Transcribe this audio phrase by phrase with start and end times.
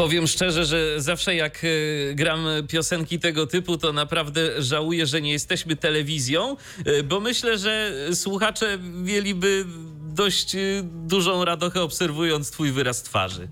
[0.00, 5.32] Powiem szczerze, że zawsze jak e, gram piosenki tego typu, to naprawdę żałuję, że nie
[5.32, 9.64] jesteśmy telewizją, e, bo myślę, że słuchacze mieliby
[10.00, 13.48] dość e, dużą radochę obserwując twój wyraz twarzy.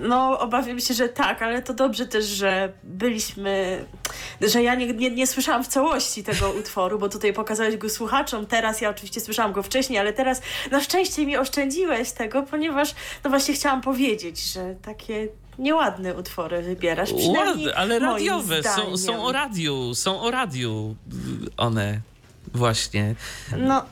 [0.00, 3.84] No, obawiam się, że tak, ale to dobrze też, że byliśmy,
[4.40, 8.46] że ja nie, nie, nie słyszałam w całości tego utworu, bo tutaj pokazałeś go słuchaczom.
[8.46, 12.94] Teraz ja oczywiście słyszałam go wcześniej, ale teraz na szczęście mi oszczędziłeś tego, ponieważ
[13.24, 17.10] no właśnie chciałam powiedzieć, że takie nieładne utwory wybierasz.
[17.12, 20.96] Ładne, ale radiowe, są, są o radiu, są o radiu
[21.56, 22.00] one.
[22.54, 23.14] Właśnie.
[23.58, 23.84] No,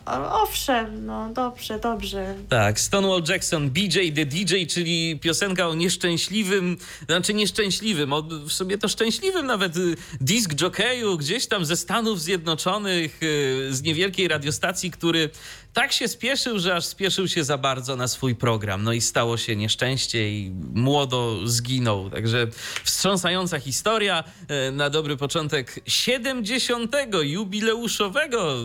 [0.43, 2.35] owszem, no dobrze, dobrze.
[2.49, 8.79] Tak, Stonewall Jackson, BJ the DJ, czyli piosenka o nieszczęśliwym, znaczy nieszczęśliwym, o, w sobie
[8.79, 14.91] to szczęśliwym nawet y, disc jockeyu gdzieś tam ze Stanów Zjednoczonych, y, z niewielkiej radiostacji,
[14.91, 15.31] który
[15.77, 18.83] tak się spieszył, że aż spieszył się za bardzo na swój program.
[18.83, 22.11] No i stało się nieszczęście i młodo zginął.
[22.11, 22.47] Także
[22.85, 24.25] wstrząsająca historia
[24.69, 26.97] y, na dobry początek 70.
[27.23, 28.57] jubileuszowego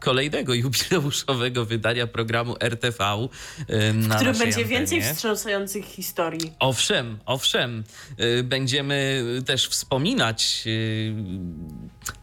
[0.00, 3.04] kolejnego jubileuszowego wydania programu RTV.
[3.94, 4.64] Na w którym będzie antenie.
[4.64, 6.52] więcej wstrząsających historii.
[6.58, 7.84] Owszem, owszem.
[8.20, 10.64] Y, będziemy też wspominać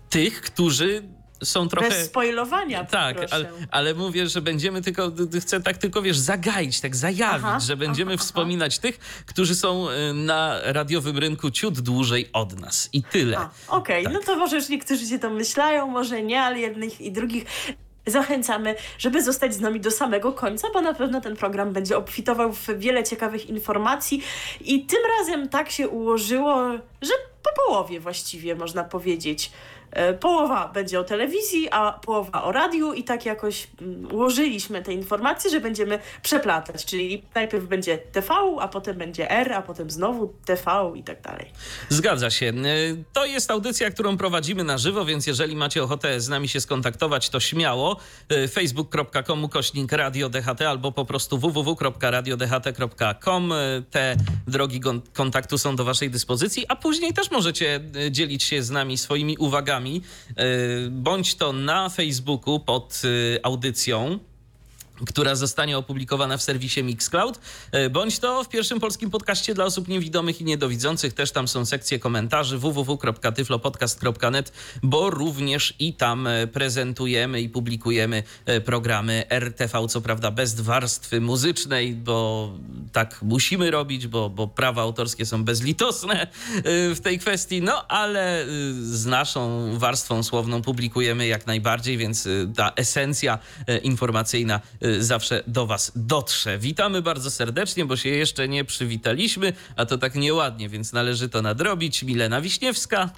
[0.10, 1.04] tych, którzy
[1.44, 1.90] są trochę...
[1.90, 6.96] Bez spoilowania, Tak, ale, ale, mówię, że będziemy tylko, chcę tak tylko, wiesz, zagaić, tak
[6.96, 8.82] zajawić, aha, że będziemy aha, wspominać aha.
[8.82, 12.90] tych, którzy są y, na radiowym rynku ciut dłużej od nas.
[12.94, 13.38] I tyle.
[13.38, 14.04] Okej, okay.
[14.04, 14.14] tak.
[14.14, 17.46] no to może już niektórzy się domyślają, może nie, ale jednych i drugich
[18.06, 22.54] zachęcamy, żeby zostać z nami do samego końca, bo na pewno ten program będzie obfitował
[22.54, 24.24] w wiele ciekawych informacji
[24.62, 26.72] i tym razem tak się ułożyło,
[27.02, 29.52] że po połowie właściwie można powiedzieć.
[29.94, 34.94] E, połowa będzie o telewizji, a połowa o radiu i tak jakoś mm, ułożyliśmy te
[34.94, 40.34] informacje, że będziemy przeplatać, czyli najpierw będzie TV, a potem będzie R, a potem znowu
[40.46, 41.52] TV i tak dalej.
[41.90, 42.46] Zgadza się.
[42.46, 42.52] E,
[43.14, 47.30] to jest audycja, którą prowadzimy na żywo, więc jeżeli macie ochotę z nami się skontaktować,
[47.30, 47.98] to śmiało
[48.30, 53.54] e, facebook.com kośnik radio DHT albo po prostu www.radiodht.com.
[53.92, 54.16] Te
[54.48, 54.82] drogi
[55.14, 57.80] kontaktu są do waszej dyspozycji, a później też możecie
[58.12, 60.46] dzielić się z nami swoimi uwagami E,
[60.90, 64.20] bądź to na Facebooku pod e, audycją
[65.08, 67.40] która zostanie opublikowana w serwisie Mixcloud,
[67.72, 71.14] e, bądź to w pierwszym polskim podcaście dla osób niewidomych i niedowidzących.
[71.14, 74.52] Też tam są sekcje komentarzy www.tyflopodcast.net,
[74.84, 81.22] bo również i tam e, prezentujemy i publikujemy e, programy RTV, co prawda bez warstwy
[81.22, 82.50] muzycznej, bo
[82.92, 86.28] tak musimy robić, bo, bo prawa autorskie są bezlitosne
[86.66, 88.46] w tej kwestii, no ale
[88.82, 93.40] z naszą warstwą słowną publikujemy jak najbardziej, więc ta esencja
[93.84, 94.62] informacyjna
[95.00, 96.58] zawsze do Was dotrze.
[96.58, 101.42] Witamy bardzo serdecznie, bo się jeszcze nie przywitaliśmy, a to tak nieładnie, więc należy to
[101.42, 102.04] nadrobić.
[102.04, 103.10] Milena Wiśniewska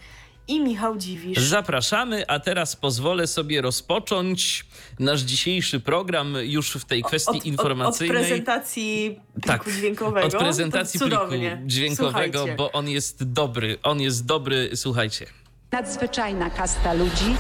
[0.48, 1.38] i Michał Dziwisz.
[1.40, 4.66] Zapraszamy, a teraz pozwolę sobie rozpocząć
[5.00, 8.18] nasz dzisiejszy program już w tej kwestii od, informacyjnej.
[8.18, 10.28] Od, od prezentacji pliku tak, dźwiękowego.
[10.28, 11.24] Od prezentacji pliku
[11.66, 12.56] dźwiękowego, Słuchajcie.
[12.58, 13.78] bo on jest dobry.
[13.84, 15.26] On jest dobry, słuchajcie.
[15.72, 17.36] Nadzwyczajna kasta ludzi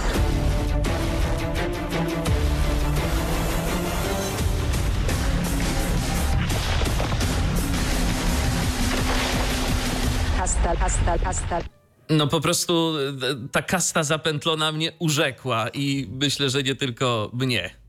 [12.09, 17.84] No po prostu e, ta kasta zapętlona mnie urzekła i myślę, że nie tylko mnie.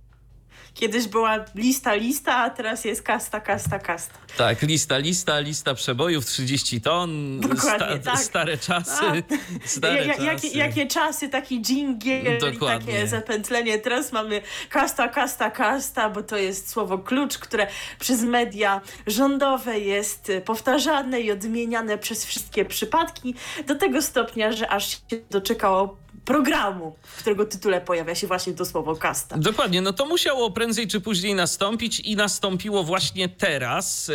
[0.77, 4.15] Kiedyś była lista, lista, a teraz jest kasta, kasta, kasta.
[4.37, 8.21] Tak, lista, lista, lista przebojów, 30 ton, Dokładnie, sta, tak.
[8.21, 9.05] stare czasy.
[9.65, 10.25] Stare ja, czasy.
[10.25, 13.79] Jakie, jakie czasy, taki dżingiel i takie zapętlenie.
[13.79, 17.67] Teraz mamy kasta, kasta, kasta, bo to jest słowo klucz, które
[17.99, 23.35] przez media rządowe jest powtarzane i odmieniane przez wszystkie przypadki
[23.67, 28.65] do tego stopnia, że aż się doczekało programu, w którego tytule pojawia się właśnie to
[28.65, 29.39] słowo kasta.
[29.39, 34.15] Dokładnie, no to musiało prędzej czy później nastąpić i nastąpiło właśnie teraz, yy,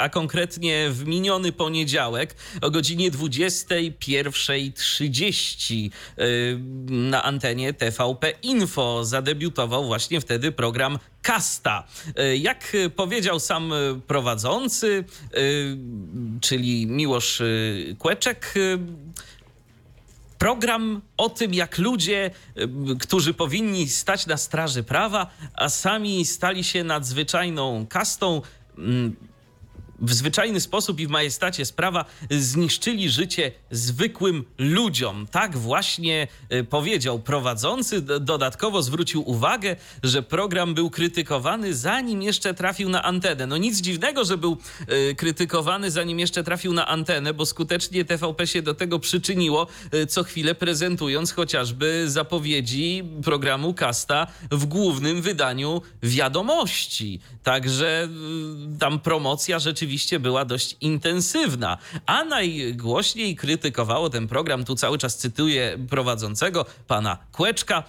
[0.00, 10.20] a konkretnie w miniony poniedziałek o godzinie 21.30 yy, na antenie TVP Info zadebiutował właśnie
[10.20, 11.84] wtedy program Kasta.
[12.16, 13.72] Yy, Jak powiedział sam
[14.06, 15.04] prowadzący,
[16.40, 17.42] czyli Miłosz
[17.98, 18.54] Kłeczek,
[20.44, 26.64] program o tym, jak ludzie, y, którzy powinni stać na straży prawa, a sami stali
[26.64, 28.42] się nadzwyczajną kastą,
[28.78, 29.16] mm,
[29.98, 35.26] w zwyczajny sposób i w majestacie sprawa zniszczyli życie zwykłym ludziom.
[35.30, 38.00] Tak właśnie y, powiedział prowadzący.
[38.00, 43.46] Dodatkowo zwrócił uwagę, że program był krytykowany zanim jeszcze trafił na antenę.
[43.46, 44.56] No nic dziwnego, że był
[45.10, 50.06] y, krytykowany zanim jeszcze trafił na antenę, bo skutecznie TVP się do tego przyczyniło, y,
[50.06, 57.20] co chwilę prezentując chociażby zapowiedzi programu Kasta w głównym wydaniu wiadomości.
[57.42, 58.08] Także
[58.78, 59.83] tam promocja rzeczywiście
[60.20, 61.78] była dość intensywna.
[62.06, 67.82] A najgłośniej krytykowało ten program, tu cały czas cytuję prowadzącego, pana Kłeczka,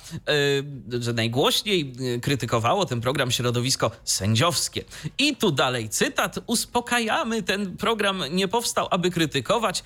[0.94, 4.84] y, że najgłośniej y, krytykowało ten program środowisko sędziowskie.
[5.18, 6.40] I tu dalej cytat.
[6.48, 9.84] Uspokajamy, ten program nie powstał, aby krytykować,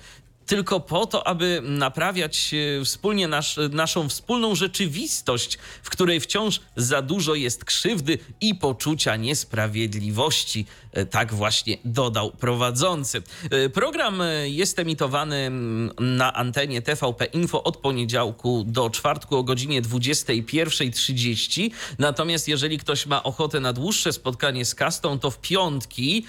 [0.50, 7.02] tylko po to, aby naprawiać e, wspólnie nasz, naszą wspólną rzeczywistość, w której wciąż za
[7.02, 10.66] dużo jest krzywdy i poczucia niesprawiedliwości.
[10.92, 13.22] E, Tak właśnie dodał prowadzący.
[13.50, 19.42] E, Program e, jest emitowany mm, na antenie TVP Info od poniedziałku do czwartku o
[19.42, 21.70] godzinie 21.30.
[21.98, 26.24] Natomiast jeżeli ktoś ma ochotę na dłuższe spotkanie z kastą, to w piątki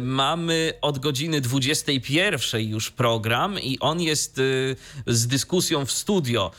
[0.00, 4.40] mamy od godziny 21.00 już program i on jest
[5.06, 6.50] z dyskusją w studio,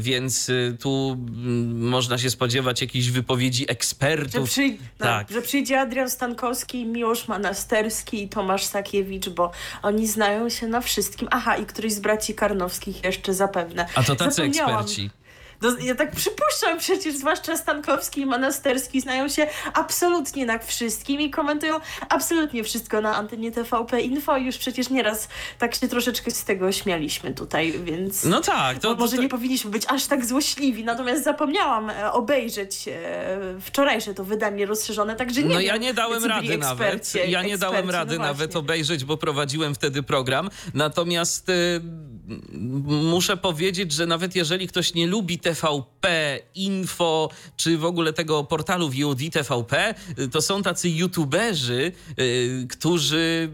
[0.00, 4.50] więc tu mm, można się spodziewać jakichś wypowiedzi Że, ekspertów.
[4.50, 5.30] przyj- no, Tak.
[5.30, 9.50] że przyjdzie Adrian Stankowski, Miłosz Manasterski i Tomasz Sakiewicz, bo
[9.82, 11.28] oni znają się na wszystkim.
[11.30, 13.86] Aha, i któryś z braci Karnowskich jeszcze zapewne.
[13.94, 14.74] A to tacy Zapomniałam.
[14.80, 15.10] eksperci.
[15.64, 21.30] No, ja tak przypuszczam, przecież zwłaszcza Stankowski i Manasterski znają się absolutnie na wszystkim i
[21.30, 24.36] komentują absolutnie wszystko na antenie TVP Info.
[24.36, 25.28] Już przecież nieraz
[25.58, 28.24] tak się troszeczkę z tego śmialiśmy tutaj, więc...
[28.24, 32.12] No tak, to, Bo może to, nie powinniśmy być aż tak złośliwi, natomiast zapomniałam e,
[32.12, 36.58] obejrzeć e, wczorajsze to wydanie rozszerzone, także nie No wiem, ja nie dałem byli rady
[36.58, 37.12] nawet.
[37.28, 40.50] Ja nie dałem eksperci, rady no nawet obejrzeć, bo prowadziłem wtedy program.
[40.74, 41.80] Natomiast y,
[42.84, 48.90] muszę powiedzieć, że nawet jeżeli ktoś nie lubi TVP, Info, czy w ogóle tego portalu
[48.90, 53.50] VOD TVP, y, to są tacy youtuberzy, y, którzy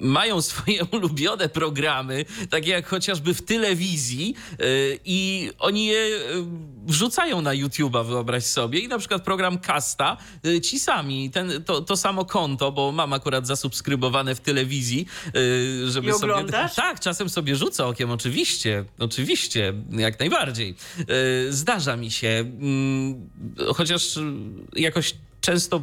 [0.00, 6.20] mają swoje ulubione programy, takie jak chociażby w telewizji y, i oni je y,
[6.86, 8.78] wrzucają na YouTube'a, wyobraź sobie.
[8.78, 10.16] I na przykład program Kasta,
[10.46, 15.06] y, ci sami, ten, to, to samo konto, bo mam akurat zasubskrybowane w telewizji,
[15.86, 16.14] żeby I sobie...
[16.14, 16.74] oglądasz?
[16.74, 20.74] Tak, czasem sobie rzucę okiem, oczywiście, oczywiście, jak najbardziej.
[21.50, 23.30] Zdarza mi się, mm,
[23.74, 24.18] chociaż
[24.76, 25.14] jakoś
[25.44, 25.82] często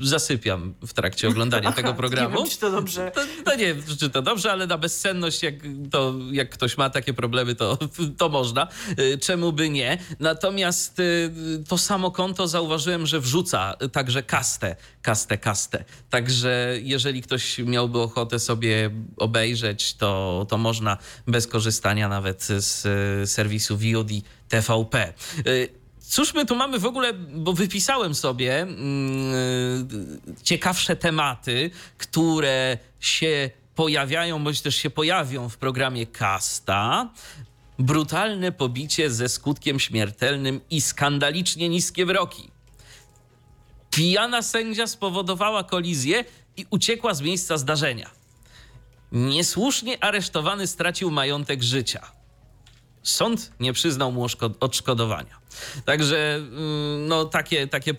[0.00, 2.30] zasypiam w trakcie oglądania tego programu.
[2.30, 3.12] Nie wiem, czy to dobrze.
[3.14, 5.54] To, to nie wiem, czy to dobrze, ale na bezsenność, jak,
[5.90, 7.78] to, jak ktoś ma takie problemy, to,
[8.18, 8.68] to można.
[8.98, 9.98] Y, Czemu by nie?
[10.20, 11.30] Natomiast y,
[11.68, 15.84] to samo konto zauważyłem, że wrzuca także kastę, kastę, kastę.
[16.10, 22.86] Także jeżeli ktoś miałby ochotę sobie obejrzeć, to, to można bez korzystania nawet z
[23.22, 24.10] y, serwisu VOD
[24.48, 25.12] TVP.
[26.10, 34.44] Cóż my tu mamy w ogóle, bo wypisałem sobie mm, ciekawsze tematy, które się pojawiają,
[34.44, 37.10] bądź też się pojawią w programie Kasta.
[37.78, 42.50] Brutalne pobicie ze skutkiem śmiertelnym i skandalicznie niskie wyroki.
[43.90, 46.24] Pijana sędzia spowodowała kolizję
[46.56, 48.10] i uciekła z miejsca zdarzenia.
[49.12, 52.12] Niesłusznie aresztowany stracił majątek życia.
[53.02, 54.26] Sąd nie przyznał mu
[54.60, 55.39] odszkodowania.
[55.84, 57.94] Także mm, no, takie, takie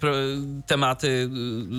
[0.68, 1.08] tematy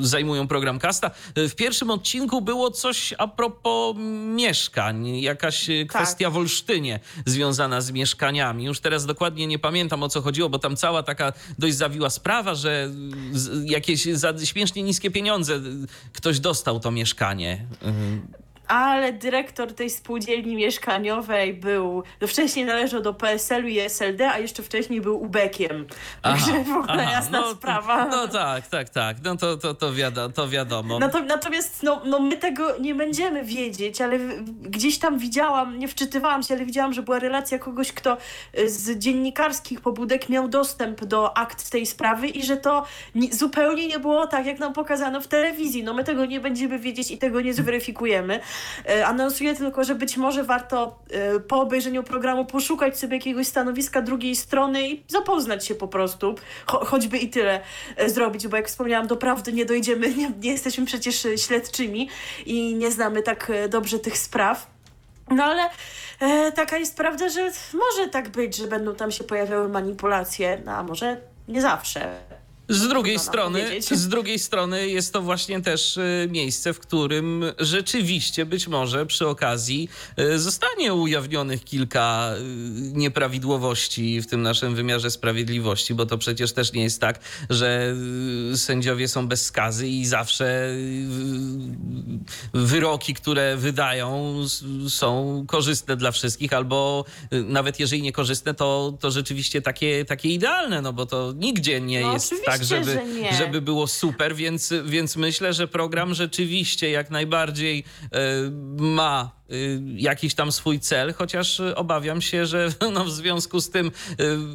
[0.02, 1.10] y, zajmują program Kasta.
[1.38, 3.96] Y, W pierwszym odcinku było coś a propos
[4.36, 8.64] mieszkań, jakaś y, kwestia w Olsztynie związana z mieszkaniami.
[8.64, 12.54] Już teraz dokładnie nie pamiętam o co chodziło, bo tam cała taka dość zawiła sprawa,
[12.54, 12.90] że
[13.32, 15.60] z- jakieś za śmiesznie niskie pieniądze y,
[16.12, 17.66] ktoś dostał to mieszkanie.
[18.68, 24.62] Ale dyrektor tej spółdzielni mieszkaniowej był, no wcześniej należał do PSL-u i SLD, a jeszcze
[24.62, 25.86] wcześniej był ubekiem.
[26.22, 28.06] Także w ogóle jasna no, sprawa.
[28.06, 29.16] No tak, tak, tak.
[29.24, 30.98] No to, to, to, wiadomo, to wiadomo.
[30.98, 34.18] Nato- Natomiast no, no my tego nie będziemy wiedzieć, ale
[34.62, 38.16] gdzieś tam widziałam, nie wczytywałam się, ale widziałam, że była relacja kogoś, kto
[38.58, 43.88] y, z dziennikarskich pobudek miał dostęp do akt tej sprawy i że to ni- zupełnie
[43.88, 45.84] nie było tak, jak nam pokazano w telewizji.
[45.84, 48.40] No my tego nie będziemy wiedzieć i tego nie zweryfikujemy.
[48.90, 50.98] Y, Anonsuję tylko, że być może warto
[51.36, 56.34] y, po obejrzeniu programu poszukać sobie jakiegoś stanowiska drugiej strony i zapoznać się po prostu,
[56.66, 57.60] Cho- choćby i tyle
[57.96, 62.08] e, zrobić, bo jak wspomniałam, doprawdy nie dojdziemy, nie, nie jesteśmy przecież e, śledczymi
[62.46, 64.66] i nie znamy tak e, dobrze tych spraw.
[65.30, 65.62] No ale
[66.20, 70.72] e, taka jest prawda, że może tak być, że będą tam się pojawiały manipulacje, no,
[70.72, 71.16] a może
[71.48, 72.20] nie zawsze.
[72.72, 78.46] Z drugiej strony, z drugiej strony jest to właśnie też y, miejsce, w którym rzeczywiście
[78.46, 79.88] być może przy okazji
[80.18, 82.42] y, zostanie ujawnionych kilka y,
[82.92, 87.94] nieprawidłowości w tym naszym wymiarze sprawiedliwości, bo to przecież też nie jest tak, że
[88.54, 90.68] sędziowie są bez skazy i zawsze
[92.54, 94.34] wyroki, które wydają
[94.88, 97.04] są korzystne dla wszystkich, albo
[97.44, 102.00] nawet jeżeli nie korzystne, to, to rzeczywiście takie, takie idealne, no bo to nigdzie nie
[102.00, 103.00] No jest oczywiście, tak, żeby,
[103.38, 108.18] żeby było super, więc, więc myślę, że program rzeczywiście jak najbardziej e,
[108.76, 109.41] ma
[109.96, 113.90] jakiś tam swój cel, chociaż e, obawiam się, że no, w związku z tym, e,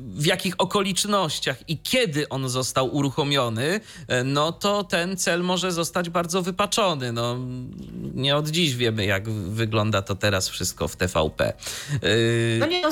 [0.02, 3.80] w jakich okolicznościach i kiedy on został uruchomiony,
[4.26, 7.12] no to ten cel może zostać bardzo wypaczony.
[7.12, 7.38] No,
[8.14, 11.54] nie od dziś wiemy, jak wygląda to teraz wszystko w TVP.
[12.60, 12.90] No nie, no,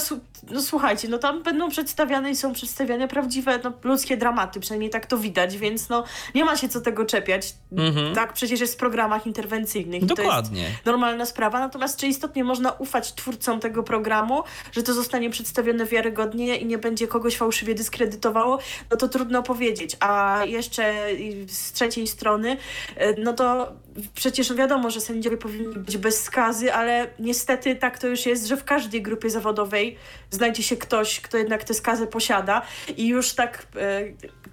[0.52, 5.06] no słuchajcie, no tam będą przedstawiane i są przedstawiane prawdziwe no, ludzkie dramaty, przynajmniej tak
[5.06, 6.04] to widać, więc no
[6.36, 7.54] nie ma się co tego czepiać.
[8.16, 10.06] Tak przecież jest w programach interwencyjnych.
[10.06, 10.66] Dokładnie.
[10.86, 11.60] normalna sprawa.
[11.60, 16.78] Natomiast czy istotnie można ufać twórcom tego programu, że to zostanie przedstawione wiarygodnie i nie
[16.78, 18.60] będzie kogoś fałszywie dyskredytowało,
[18.92, 19.98] no to trudno powiedzieć.
[20.00, 20.94] A jeszcze
[21.48, 22.58] z trzeciej strony,
[22.96, 23.74] e, no to
[24.16, 28.58] przecież wiadomo, że sędziowie powinni być bez skazy, ale niestety tak to już jest, że
[28.58, 29.98] w każdej grupie zawodowej
[30.32, 32.62] znajdzie się ktoś, kto jednak tę skazę posiada
[32.98, 34.02] i już tak e,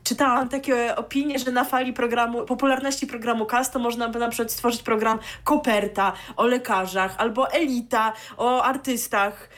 [0.05, 4.53] czytałam takie opinie, że na fali programu, popularności programu CAS to można by na przykład
[4.53, 9.49] stworzyć program Koperta o lekarzach albo Elita o artystach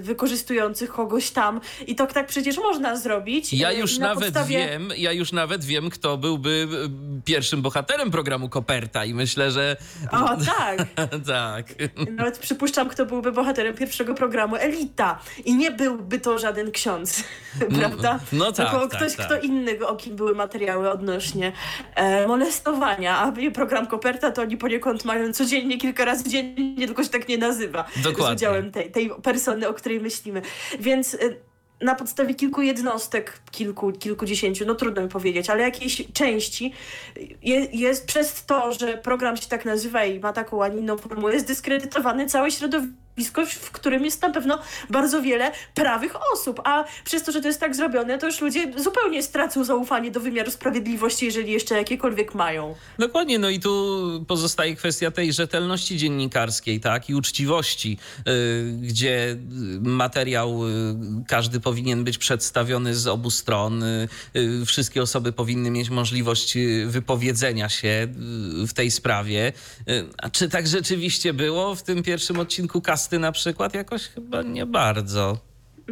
[0.00, 3.52] wykorzystujących kogoś tam i to tak przecież można zrobić.
[3.52, 6.68] Ja E, już na nawet podstawie- wiem, ja już nawet wiem, kto byłby
[7.18, 9.76] y, pierwszym bohaterem programu Koperta i myślę, że
[10.12, 10.78] O tak.
[11.26, 11.66] tak.
[12.10, 15.18] Nawet przypuszczam, kto byłby bohaterem pierwszego programu Elita.
[15.44, 17.24] I nie byłby to żaden ksiądz,
[17.78, 18.18] prawda?
[18.32, 19.26] no tak, Tylko tak, ktoś, tak.
[19.26, 21.52] kto inny, o kim były materiały odnośnie
[21.94, 23.18] e, molestowania.
[23.18, 27.38] A program Koperta, to oni poniekąd mają codziennie, kilka razy dziennie, tylko się tak nie
[27.38, 27.84] nazywa.
[27.96, 28.38] Dokładnie.
[28.38, 30.42] Z udziałem tej, tej persony, o której myślimy.
[30.80, 31.14] Więc...
[31.14, 31.18] E,
[31.80, 36.72] na podstawie kilku jednostek, kilku, kilkudziesięciu, no trudno mi powiedzieć, ale jakiejś części
[37.42, 41.34] je, jest przez to, że program się tak nazywa i ma taką, a inną formułę,
[41.34, 43.05] jest dyskredytowany całe środowisko,
[43.60, 44.58] w którym jest na pewno
[44.90, 48.72] bardzo wiele prawych osób, a przez to, że to jest tak zrobione, to już ludzie
[48.76, 52.74] zupełnie stracą zaufanie do wymiaru sprawiedliwości, jeżeli jeszcze jakiekolwiek mają.
[52.98, 59.36] Dokładnie, no i tu pozostaje kwestia tej rzetelności dziennikarskiej, tak, i uczciwości, y, gdzie
[59.80, 60.70] materiał y,
[61.28, 63.82] każdy powinien być przedstawiony z obu stron.
[63.82, 68.08] y, y, Wszystkie osoby powinny mieć możliwość y, wypowiedzenia się
[68.62, 69.52] y, w tej sprawie.
[70.18, 73.74] A czy tak rzeczywiście było w tym pierwszym odcinku Kasty na przykład?
[73.74, 75.38] Jakoś chyba nie bardzo.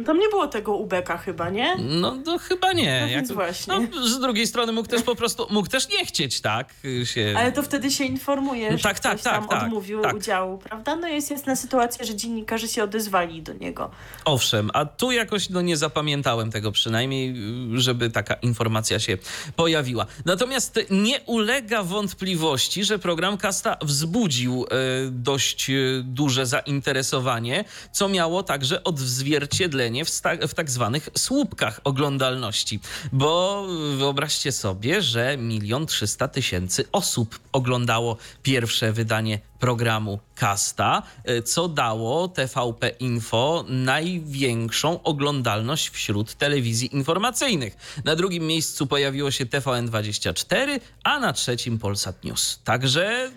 [0.05, 1.75] Tam nie było tego ubeka chyba, nie?
[1.77, 3.01] No, no chyba nie.
[3.01, 3.73] No więc właśnie.
[3.95, 6.73] No, z drugiej strony mógł też po prostu, mógł też nie chcieć, tak?
[7.03, 7.35] Się...
[7.37, 10.15] Ale to wtedy się informuje, No że tak, tak, tak, tam odmówił tak.
[10.15, 10.95] udziału, prawda?
[10.95, 13.91] No jest jasna sytuacja, że dziennikarze się odezwali do niego.
[14.25, 17.35] Owszem, a tu jakoś no, nie zapamiętałem tego przynajmniej,
[17.73, 19.17] żeby taka informacja się
[19.55, 20.05] pojawiła.
[20.25, 24.75] Natomiast nie ulega wątpliwości, że program Kasta wzbudził e,
[25.11, 25.73] dość e,
[26.03, 32.79] duże zainteresowanie, co miało także odzwierciedlenie w, sta- w tak zwanych słupkach oglądalności.
[33.11, 33.65] Bo
[33.97, 42.27] wyobraźcie sobie, że milion trzysta tysięcy osób oglądało pierwsze wydanie programu Kasta, e, co dało
[42.27, 47.77] TVP Info największą oglądalność wśród telewizji informacyjnych.
[48.05, 52.59] Na drugim miejscu pojawiło się TVN24, a na trzecim Polsat News.
[52.63, 53.31] Także,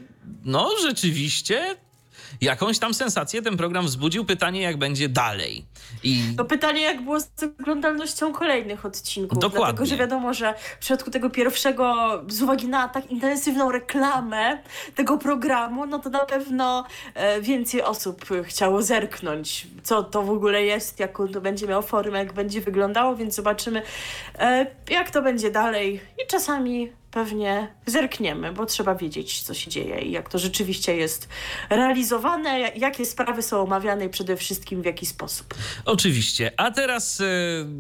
[0.45, 1.77] no rzeczywiście
[2.41, 4.25] jakąś tam sensację ten program wzbudził.
[4.25, 5.65] Pytanie, jak będzie dalej.
[6.03, 7.29] I To pytanie, jak było z
[7.61, 9.39] oglądalnością kolejnych odcinków.
[9.39, 9.67] Dokładnie.
[9.67, 11.95] Dlatego, że wiadomo, że w przypadku tego pierwszego,
[12.29, 14.59] z uwagi na tak intensywną reklamę
[14.95, 20.63] tego programu, no to na pewno e, więcej osób chciało zerknąć, co to w ogóle
[20.65, 23.83] jest, jaką to będzie miało formę, jak będzie wyglądało, więc zobaczymy,
[24.39, 26.01] e, jak to będzie dalej.
[26.25, 31.29] I czasami pewnie zerkniemy, bo trzeba wiedzieć, co się dzieje i jak to rzeczywiście jest
[31.71, 35.55] realizowane, jakie sprawy są omawiane i przede wszystkim w jaki sposób.
[35.85, 36.53] Oczywiście.
[36.57, 37.25] A teraz y,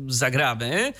[0.06, 0.92] zagramy.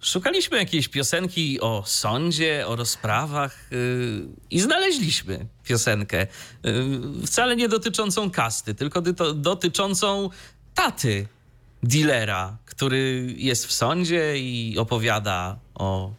[0.00, 6.22] Szukaliśmy jakiejś piosenki o sądzie, o rozprawach y, i znaleźliśmy piosenkę.
[6.22, 6.26] Y,
[7.26, 9.00] wcale nie dotyczącą kasty, tylko
[9.34, 10.30] dotyczącą
[10.74, 11.26] taty
[11.82, 16.10] dealera, który jest w sądzie i opowiada o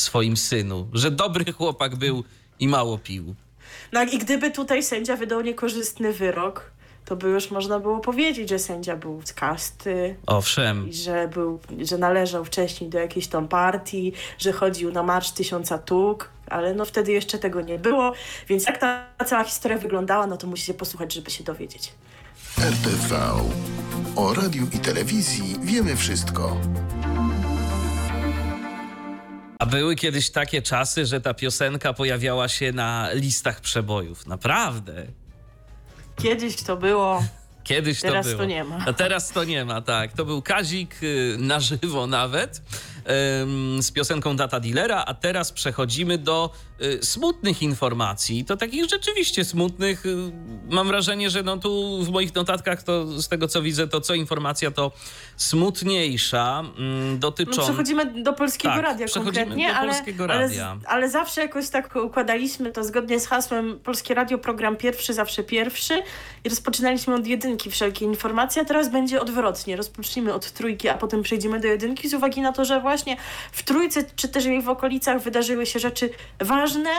[0.00, 2.24] swoim synu, że dobry chłopak był
[2.60, 3.34] i mało pił.
[3.92, 6.70] No i gdyby tutaj sędzia wydał niekorzystny wyrok,
[7.04, 10.88] to by już można było powiedzieć, że sędzia był z kasty Owszem.
[10.88, 15.78] i że, był, że należał wcześniej do jakiejś tam partii, że chodził na Marsz Tysiąca
[15.78, 18.12] Tuk, ale no wtedy jeszcze tego nie było,
[18.48, 21.92] więc jak ta cała historia wyglądała, no to musicie posłuchać, żeby się dowiedzieć.
[22.58, 23.16] RTV.
[24.16, 26.56] O radiu i telewizji wiemy wszystko.
[29.60, 34.26] A były kiedyś takie czasy, że ta piosenka pojawiała się na listach przebojów.
[34.26, 35.06] Naprawdę.
[36.22, 37.22] Kiedyś to było,
[37.64, 38.42] Kiedyś Teraz to było.
[38.42, 38.84] to nie ma.
[38.86, 40.12] A teraz to nie ma, tak.
[40.12, 42.62] To był Kazik y, na żywo nawet
[43.80, 46.50] z piosenką Data Dealera, a teraz przechodzimy do
[46.82, 48.44] y, smutnych informacji.
[48.44, 50.06] To takich rzeczywiście smutnych.
[50.06, 50.32] Y,
[50.70, 54.14] mam wrażenie, że no tu w moich notatkach to z tego co widzę, to co
[54.14, 54.92] informacja to
[55.36, 57.62] smutniejsza, mm, no dotycząca...
[57.62, 60.76] przechodzimy do Polskiego Tak, Radia konkretnie, do ale, Polskiego ale, Radia.
[60.86, 66.02] ale zawsze jakoś tak układaliśmy to zgodnie z hasłem Polskie Radio, program pierwszy, zawsze pierwszy
[66.44, 69.76] i rozpoczynaliśmy od jedynki wszelkie informacje, a teraz będzie odwrotnie.
[69.76, 72.89] Rozpocznijmy od trójki, a potem przejdziemy do jedynki z uwagi na to, że właśnie
[73.52, 76.90] w trójce czy też jej w okolicach wydarzyły się rzeczy ważne,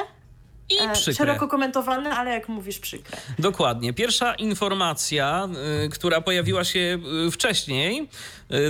[0.69, 1.13] I e, przykre.
[1.13, 3.17] szeroko komentowane, ale jak mówisz przykre.
[3.39, 3.93] Dokładnie.
[3.93, 5.49] Pierwsza informacja,
[5.85, 8.09] y, która pojawiła się y, wcześniej,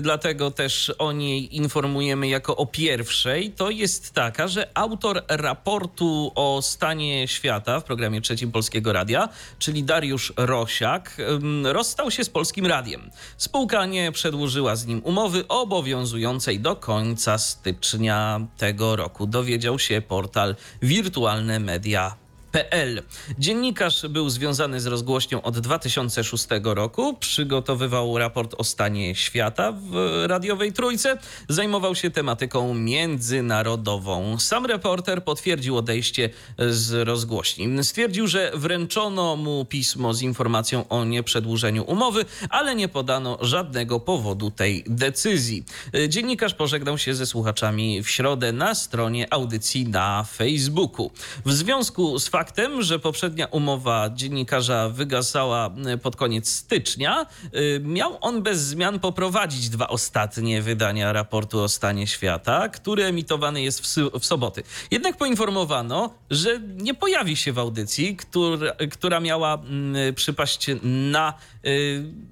[0.02, 6.62] dlatego też o niej informujemy jako o pierwszej, to jest taka, że autor raportu o
[6.62, 11.18] stanie świata w programie trzecim Polskiego Radia, czyli Dariusz Rosiak,
[11.64, 13.12] rozstał się z Polskim Radiem.
[13.38, 19.28] Spółka nie przedłużyła z nim umowy obowiązującej do końca stycznia tego roku.
[19.28, 22.16] Dowiedział się portal Wirtualne Media
[22.52, 23.02] PL.
[23.40, 30.74] Dziennikarz był związany z rozgłośnią od 2006 roku, przygotowywał raport o stanie świata w radiowej
[30.74, 31.18] trójce,
[31.50, 34.40] zajmował się tematyką międzynarodową.
[34.40, 37.84] Sam reporter potwierdził odejście z rozgłośni.
[37.84, 44.52] Stwierdził, że wręczono mu pismo z informacją o nieprzedłużeniu umowy, ale nie podano żadnego powodu
[44.52, 45.66] tej decyzji.
[46.08, 51.12] Dziennikarz pożegnał się ze słuchaczami w środę na stronie audycji na Facebooku.
[51.46, 52.41] W związku z faktem,
[52.80, 57.26] że poprzednia umowa dziennikarza wygasała e, pod koniec stycznia,
[57.56, 63.62] y, miał on bez zmian poprowadzić dwa ostatnie wydania raportu o stanie świata, który emitowany
[63.62, 64.64] jest w, w soboty.
[64.92, 71.34] Jednak poinformowano, że nie pojawi się w audycji, która, która miała mm, przypaść na
[71.66, 72.31] y,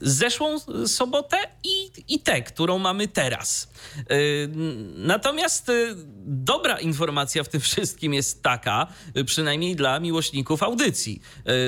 [0.00, 3.68] zeszłą sobotę i, i tę, którą mamy teraz.
[3.96, 4.50] Yy,
[4.96, 5.94] Natomiast yy,
[6.26, 11.20] dobra informacja w tym wszystkim jest taka, yy, przynajmniej dla miłośników audycji,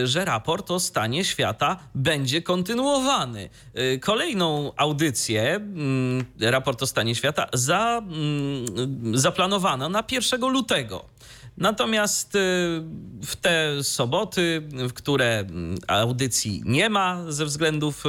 [0.05, 3.51] że raport o stanie świata będzie kontynuowany.
[4.01, 5.61] Kolejną audycję,
[6.39, 8.03] yy, raport o stanie świata, za,
[9.13, 11.05] yy, zaplanowano na 1 lutego.
[11.57, 12.39] Natomiast y,
[13.27, 15.47] w te soboty, w które
[15.87, 18.09] audycji nie ma ze względów y,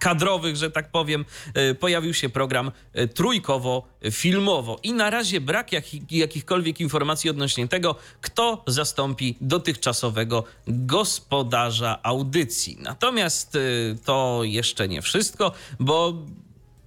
[0.00, 1.24] kadrowych, że tak powiem,
[1.70, 2.70] y, pojawił się program
[3.14, 4.78] trójkowo-filmowo.
[4.82, 12.78] I na razie brak jakich, jakichkolwiek informacji odnośnie tego, kto zastąpi dotychczasowego gospodarza audycji.
[12.80, 13.58] Natomiast
[14.04, 16.14] to jeszcze nie wszystko, bo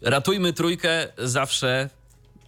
[0.01, 1.89] ratujmy trójkę zawsze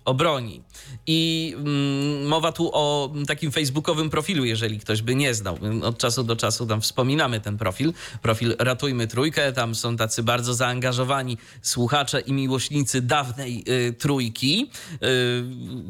[0.05, 0.63] obroni.
[1.07, 5.57] I mm, mowa tu o takim facebookowym profilu, jeżeli ktoś by nie znał.
[5.83, 7.93] Od czasu do czasu tam wspominamy ten profil.
[8.21, 9.53] Profil Ratujmy Trójkę.
[9.53, 14.71] Tam są tacy bardzo zaangażowani słuchacze i miłośnicy dawnej y, trójki.
[14.93, 14.97] Y,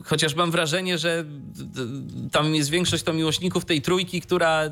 [0.05, 1.25] chociaż mam wrażenie, że
[2.27, 4.69] y, tam jest większość to miłośników tej trójki, która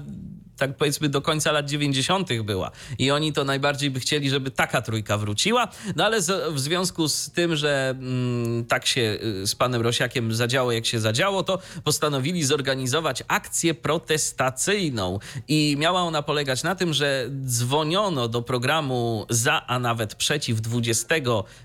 [0.57, 2.41] tak powiedzmy do końca lat 90.
[2.43, 2.71] była.
[2.99, 5.67] I oni to najbardziej by chcieli, żeby taka trójka wróciła.
[5.95, 10.33] No ale z, w związku z tym, że mm, tak się y, z panem Rosiakiem
[10.33, 15.19] zadziało, jak się zadziało, to postanowili zorganizować akcję protestacyjną.
[15.47, 21.15] I miała ona polegać na tym, że dzwoniono do programu za, a nawet przeciw 20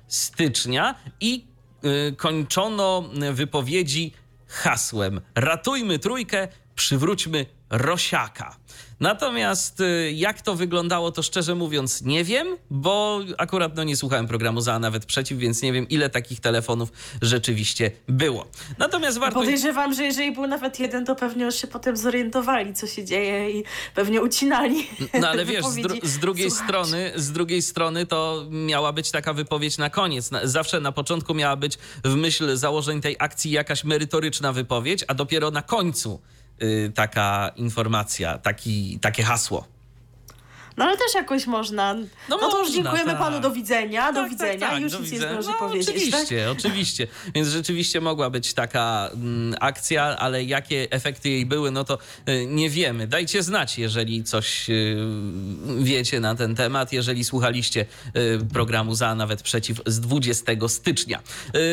[0.08, 1.44] stycznia i
[1.84, 4.12] y, kończono wypowiedzi
[4.46, 8.56] hasłem Ratujmy trójkę, przywróćmy Rosiaka.
[9.02, 14.26] Natomiast y, jak to wyglądało, to szczerze mówiąc nie wiem, bo akurat no, nie słuchałem
[14.26, 18.46] programu za, a nawet przeciw, więc nie wiem, ile takich telefonów rzeczywiście było.
[18.78, 19.40] Natomiast warto...
[19.40, 23.50] Podejrzewam, że jeżeli był nawet jeden, to pewnie już się potem zorientowali, co się dzieje
[23.50, 24.86] i pewnie ucinali.
[25.20, 29.32] No ale wiesz, z, dru z drugiej strony, z drugiej strony to miała być taka
[29.32, 30.30] wypowiedź na koniec.
[30.42, 35.50] Zawsze na początku miała być w myśl założeń tej akcji jakaś merytoryczna wypowiedź, a dopiero
[35.50, 36.20] na końcu
[36.94, 39.64] taka informacja, taki, takie hasło.
[40.76, 41.94] No ale też jakoś można.
[41.94, 43.18] No, no to już dziękujemy tak.
[43.18, 44.68] panu, do widzenia, tak, do tak, widzenia.
[44.70, 45.88] Tak, już nic nie zdąży no, powiedzieć.
[45.88, 46.58] Oczywiście, tak?
[46.58, 47.06] oczywiście.
[47.34, 52.46] Więc rzeczywiście mogła być taka mm, akcja, ale jakie efekty jej były, no to y,
[52.46, 53.06] nie wiemy.
[53.06, 54.96] Dajcie znać, jeżeli coś y,
[55.78, 61.20] wiecie na ten temat, jeżeli słuchaliście y, programu za, nawet przeciw z 20 stycznia.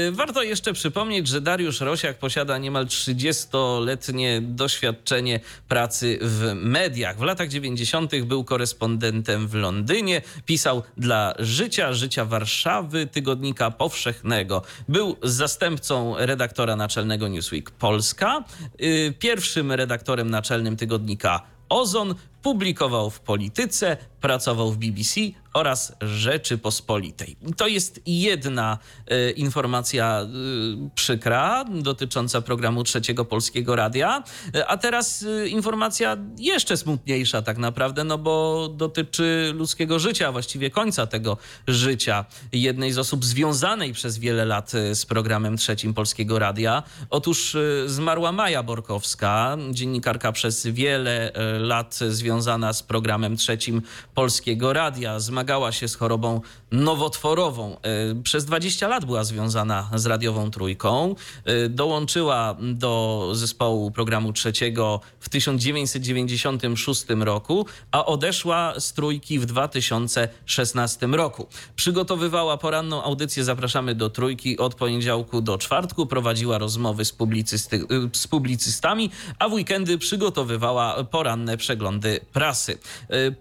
[0.08, 7.18] Y, warto jeszcze przypomnieć, że Dariusz Rosiak posiada niemal 30-letnie doświadczenie pracy w mediach.
[7.18, 8.22] W latach 90.
[8.26, 10.22] był korespondentem korespondentem w Londynie.
[10.46, 14.62] Pisał dla Życia, Życia Warszawy, Tygodnika Powszechnego.
[14.88, 18.44] Był zastępcą redaktora naczelnego Newsweek Polska,
[18.82, 25.22] y, pierwszym redaktorem naczelnym tygodnika Ozon, publikował w Polityce, pracował w BBC
[25.54, 27.38] oraz Rzeczypospolitej.
[27.58, 28.78] To jest jedna
[29.12, 34.24] y, informacja y, przykra dotycząca programu Trzeciego Polskiego Radia,
[34.68, 41.08] a teraz y, informacja jeszcze smutniejsza tak naprawdę, no bo dotyczy ludzkiego życia, właściwie końca
[41.08, 46.84] tego życia jednej z osób związanej przez wiele lat z programem Trzecim Polskiego Radia.
[47.10, 52.29] Otóż zmarła Maja Borkowska, dziennikarka przez wiele lat związana
[52.74, 53.82] z programem Trzecim
[54.14, 55.20] Polskiego Radia.
[55.20, 57.78] Zmagała się z chorobą nowotworową.
[57.82, 61.16] E, przez 20 lat była związana z radiową trójką.
[61.46, 71.08] E, dołączyła do zespołu programu trzeciego w 1996 roku, a odeszła z trójki w 2016
[71.08, 71.48] roku.
[71.76, 76.06] Przygotowywała poranną audycję Zapraszamy do trójki od poniedziałku do czwartku.
[76.06, 82.78] Prowadziła rozmowy z, publicysty, e, z publicystami, a w weekendy przygotowywała poranne przeglądy prasy.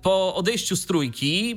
[0.03, 1.57] Po odejściu z trójki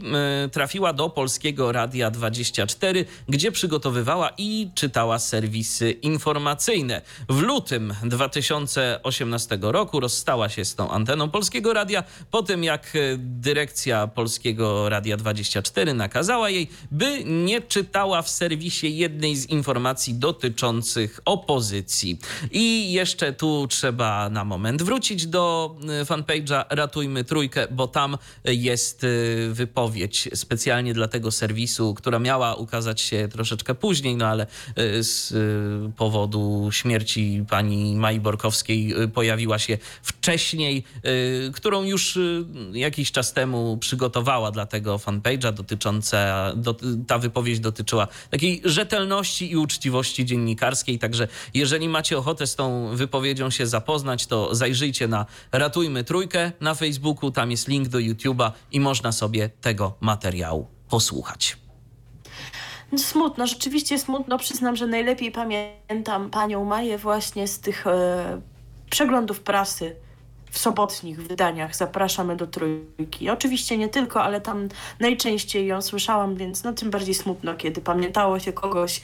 [0.52, 7.02] trafiła do Polskiego Radia 24, gdzie przygotowywała i czytała serwisy informacyjne.
[7.30, 14.08] W lutym 2018 roku rozstała się z tą anteną Polskiego Radia po tym, jak dyrekcja
[14.08, 22.20] Polskiego Radia 24 nakazała jej, by nie czytała w serwisie jednej z informacji dotyczących opozycji.
[22.52, 29.06] I jeszcze tu trzeba na moment wrócić do fanpage'a Ratujmy Trójkę, bo tam jest
[29.50, 31.51] wypowiedź specjalnie dla tego serwisu,
[31.96, 38.20] która miała ukazać się troszeczkę później, no ale y, z y, powodu śmierci pani Mai
[38.20, 40.84] Borkowskiej y, pojawiła się wcześniej,
[41.54, 42.20] którą już
[42.74, 46.76] jakiś czas temu przygotowała dla tego fanpage'a dotycząca, do,
[47.08, 53.50] ta wypowiedź dotyczyła takiej rzetelności i uczciwości dziennikarskiej, także jeżeli macie ochotę z tą wypowiedzią
[53.50, 58.80] się zapoznać, to zajrzyjcie na Ratujmy Trójkę na Facebooku, tam jest link do YouTube'a i
[58.80, 61.58] można sobie tego materiału posłuchać.
[62.98, 64.38] Smutno, rzeczywiście smutno.
[64.38, 68.42] Przyznam, że najlepiej pamiętam panią Maję właśnie z tych e,
[68.90, 69.96] przeglądów prasy
[70.52, 71.76] w sobotnich wydaniach.
[71.76, 73.30] Zapraszamy do trójki.
[73.30, 78.40] Oczywiście nie tylko, ale tam najczęściej ją słyszałam, więc no tym bardziej smutno, kiedy pamiętało
[78.40, 79.02] się kogoś,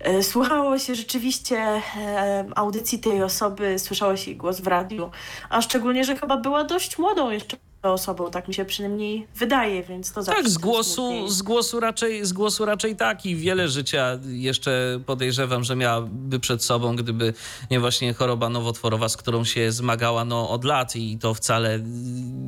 [0.00, 1.58] e, słuchało się rzeczywiście
[1.96, 5.10] e, audycji tej osoby, słyszało się jej głos w radiu,
[5.50, 10.12] a szczególnie, że chyba była dość młodą jeszcze osobą, tak mi się przynajmniej wydaje, więc
[10.12, 14.18] to zawsze Tak, z głosu, z głosu, raczej, z głosu raczej tak i wiele życia
[14.28, 17.34] jeszcze podejrzewam, że miałaby przed sobą, gdyby
[17.70, 21.80] nie właśnie choroba nowotworowa, z którą się zmagała no, od lat i to wcale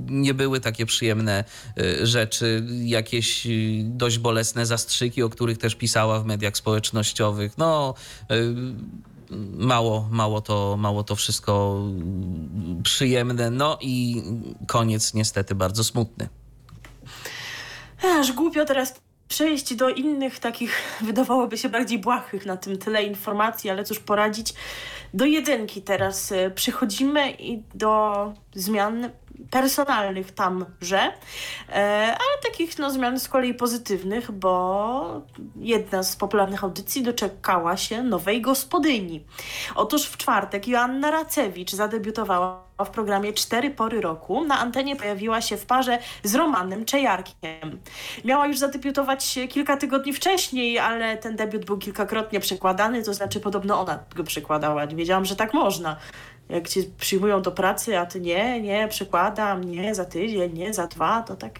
[0.07, 1.45] nie były takie przyjemne
[1.79, 7.59] y, rzeczy, jakieś y, dość bolesne zastrzyki, o których też pisała w mediach społecznościowych.
[7.59, 7.95] No,
[8.31, 8.55] y,
[9.57, 11.85] mało, mało, to, mało to wszystko
[12.83, 13.51] przyjemne.
[13.51, 14.23] No i
[14.67, 16.29] koniec niestety bardzo smutny.
[18.03, 23.71] Aż głupio teraz przejść do innych takich, wydawałoby się bardziej błahych na tym tyle informacji,
[23.71, 24.55] ale cóż poradzić.
[25.15, 29.11] Do jedynki teraz e, przychodzimy i do zmian
[29.51, 31.13] personalnych tamże,
[31.69, 31.73] e,
[32.07, 35.23] ale takich no, zmian z kolei pozytywnych, bo
[35.57, 39.25] jedna z popularnych audycji doczekała się nowej gospodyni.
[39.75, 44.45] Otóż w czwartek Joanna Racewicz zadebiutowała w programie Cztery Pory Roku.
[44.45, 47.79] Na antenie pojawiła się w parze z Romanem Czejarkiem.
[48.25, 53.81] Miała już zadebiutować kilka tygodni wcześniej, ale ten debiut był kilkakrotnie przekładany, to znaczy podobno
[53.81, 54.85] ona go przekładała.
[54.85, 55.97] Nie wiedziałam, że tak można
[56.51, 60.87] jak cię przyjmują do pracy, a ty nie, nie, przekładam, nie, za tydzień, nie, za
[60.87, 61.53] dwa, to tak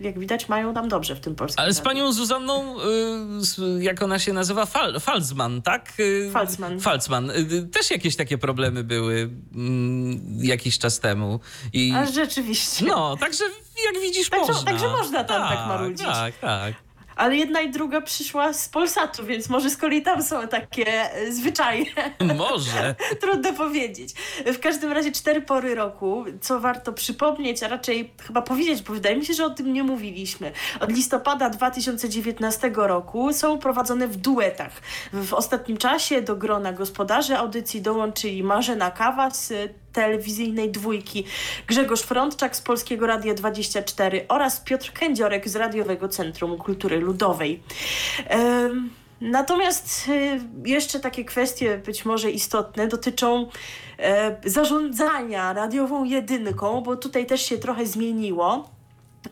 [0.00, 1.62] jak widać mają tam dobrze w tym polskim.
[1.62, 5.92] Ale z panią Zuzanną, y, jak ona się nazywa, Fal, Falzman, tak?
[6.00, 6.80] Y, Falzman.
[6.80, 7.30] Falzman.
[7.30, 11.40] Y, Też jakieś takie problemy były mm, jakiś czas temu.
[11.72, 12.84] I, A rzeczywiście.
[12.86, 13.44] no, także
[13.84, 14.70] jak widzisz, Także- można.
[14.70, 16.06] także można tam tak marudzić.
[16.06, 16.74] Tak, tak.
[17.20, 21.32] Ale jedna i druga przyszła z Polsatu, więc może z kolei tam są takie e,
[21.32, 21.84] zwyczaje.
[22.36, 22.94] Może.
[23.20, 24.14] Trudno powiedzieć.
[24.46, 29.16] W każdym razie cztery pory roku, co warto przypomnieć, a raczej chyba powiedzieć, bo wydaje
[29.16, 30.52] mi się, że o tym nie mówiliśmy.
[30.80, 34.72] Od listopada 2019 roku są prowadzone w duetach.
[35.12, 39.52] W ostatnim czasie do grona gospodarzy audycji dołączyli Marzena Kawa z
[39.92, 41.24] telewizyjnej dwójki,
[41.66, 47.62] Grzegorz Frontczak z Polskiego Radia 24 oraz Piotr Kędziorek z Radiowego Centrum Kultury Ludowej.
[49.20, 53.48] Natomiast y, jeszcze takie kwestie być może istotne dotyczą
[53.98, 58.70] e, zarządzania radiową jedynką, bo tutaj też się trochę zmieniło.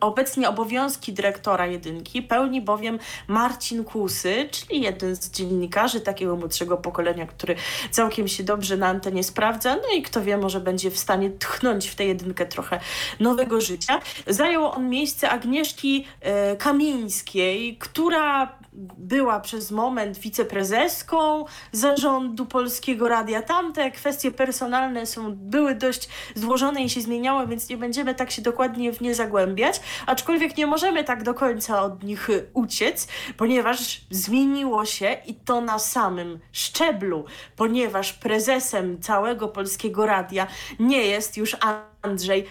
[0.00, 2.98] Obecnie obowiązki dyrektora jedynki pełni bowiem
[3.28, 7.56] Marcin Kusy, czyli jeden z dziennikarzy takiego młodszego pokolenia, który
[7.90, 11.88] całkiem się dobrze na antenie sprawdza, no i kto wie, może będzie w stanie tchnąć
[11.88, 12.80] w tę jedynkę trochę
[13.20, 14.00] nowego życia.
[14.26, 18.58] Zajął on miejsce Agnieszki e, Kamińskiej, która
[18.98, 23.42] była przez moment wiceprezeską zarządu Polskiego Radia.
[23.42, 28.42] Tamte kwestie personalne są, były dość złożone i się zmieniały, więc nie będziemy tak się
[28.42, 34.84] dokładnie w nie zagłębiać, aczkolwiek nie możemy tak do końca od nich uciec, ponieważ zmieniło
[34.84, 37.24] się i to na samym szczeblu,
[37.56, 40.46] ponieważ prezesem całego Polskiego Radia
[40.78, 41.97] nie jest już Andrzej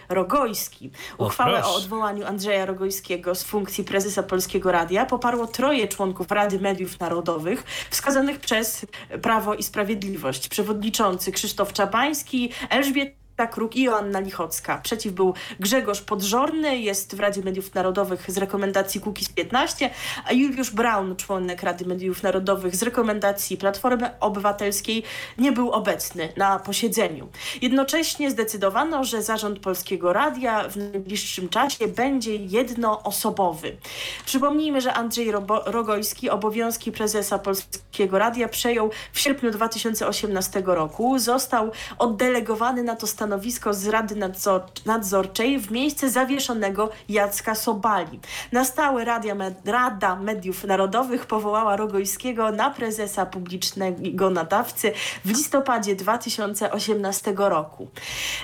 [0.10, 0.92] Rogojski.
[1.18, 1.78] O, Uchwałę o proszę.
[1.78, 8.40] odwołaniu Andrzeja Rogojskiego z funkcji prezesa Polskiego Radia poparło troje członków Rady Mediów Narodowych wskazanych
[8.40, 8.86] przez
[9.22, 10.48] Prawo i Sprawiedliwość.
[10.48, 14.78] Przewodniczący Krzysztof Czabański, Elżbieta Kruk i Joanna Lichocka.
[14.78, 19.90] Przeciw był Grzegorz Podżorny, jest w Radzie Mediów Narodowych z rekomendacji Kukiz 15,
[20.26, 25.04] a Juliusz Braun, członek Rady Mediów Narodowych z rekomendacji Platformy Obywatelskiej,
[25.38, 27.30] nie był obecny na posiedzeniu.
[27.62, 33.78] Jednocześnie zdecydowano, że zarząd Polskiego Radia w najbliższym czasie będzie jednoosobowy.
[34.26, 41.20] Przypomnijmy, że Andrzej Robo- Rogojski obowiązki prezesa Polskiego Radia przejął w sierpniu 2018 roku.
[41.20, 43.27] Został oddelegowany na to stanowisko
[43.72, 48.20] z Rady Nadzor- Nadzorczej w miejsce zawieszonego Jacka Sobali.
[48.52, 54.92] Na stałe Radia Med- Rada Mediów Narodowych powołała Rogojskiego na prezesa publicznego nadawcy
[55.26, 57.88] w listopadzie 2018 roku.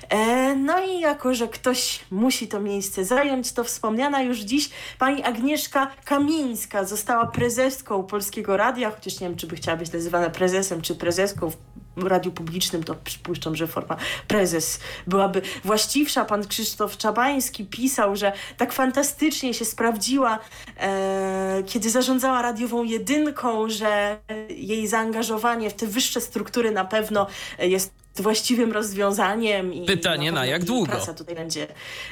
[0.09, 4.69] E, no i jako, że ktoś musi to miejsce zająć, to wspomniana już dziś
[4.99, 10.29] pani Agnieszka Kamińska została prezeską Polskiego Radia, chociaż nie wiem, czy by chciała być nazywana
[10.29, 11.51] prezesem czy prezeską
[11.95, 16.25] radiu publicznym, to przypuszczam, że forma prezes byłaby właściwsza.
[16.25, 20.39] Pan Krzysztof Czabański pisał, że tak fantastycznie się sprawdziła,
[20.77, 27.27] e, kiedy zarządzała radiową jedynką, że jej zaangażowanie w te wyższe struktury na pewno
[27.59, 29.73] jest właściwym rozwiązaniem.
[29.73, 30.91] I Pytanie, na pewno jak długo?
[30.91, 31.67] Praca tutaj będzie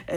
[0.08, 0.16] e,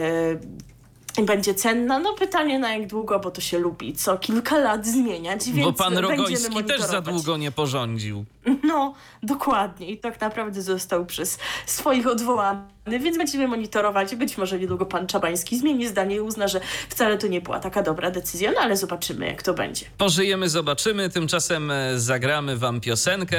[1.23, 1.99] będzie cenna.
[1.99, 5.73] No pytanie na jak długo, bo to się lubi co kilka lat zmieniać, więc Bo
[5.73, 8.25] pan Rogojski też za długo nie porządził.
[8.63, 9.87] No, dokładnie.
[9.91, 14.15] I tak naprawdę został przez swoich odwołany, więc będziemy monitorować.
[14.15, 17.83] Być może niedługo pan Czabański zmieni zdanie i uzna, że wcale to nie była taka
[17.83, 19.85] dobra decyzja, no ale zobaczymy, jak to będzie.
[19.97, 21.09] Pożyjemy, zobaczymy.
[21.09, 23.37] Tymczasem e, zagramy wam piosenkę.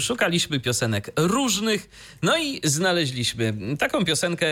[0.00, 1.90] Szukaliśmy piosenek różnych,
[2.22, 4.46] no i znaleźliśmy taką piosenkę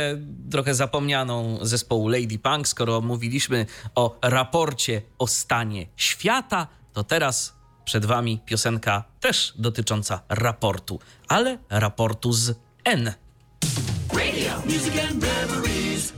[0.51, 2.69] trochę zapomnianą zespołu Lady Punk.
[2.69, 11.01] Skoro mówiliśmy o raporcie o stanie świata, to teraz przed wami piosenka też dotycząca raportu,
[11.29, 13.13] ale raportu z N.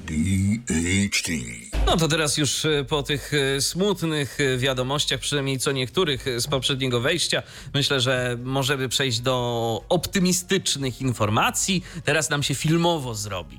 [0.07, 1.29] DHT.
[1.87, 6.47] No to teraz już e, po tych e, smutnych e, wiadomościach, przynajmniej co niektórych z
[6.47, 7.43] poprzedniego wejścia,
[7.75, 11.85] myślę, że możemy przejść do optymistycznych informacji.
[12.05, 13.59] Teraz nam się filmowo zrobi.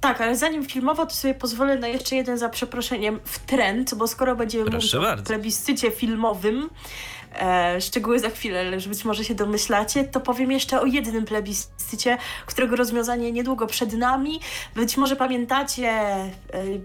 [0.00, 4.06] Tak, ale zanim filmowo, to sobie pozwolę na jeszcze jeden za przeproszeniem w trend, bo
[4.08, 5.22] skoro będziemy Proszę mówić bardzo.
[5.22, 6.70] o plebiscycie filmowym,
[7.38, 12.18] e, szczegóły za chwilę, ale być może się domyślacie, to powiem jeszcze o jednym plebiscycie,
[12.46, 14.40] którego rozwiązanie niedługo przed nami.
[14.74, 16.30] Być może pamiętacie, e,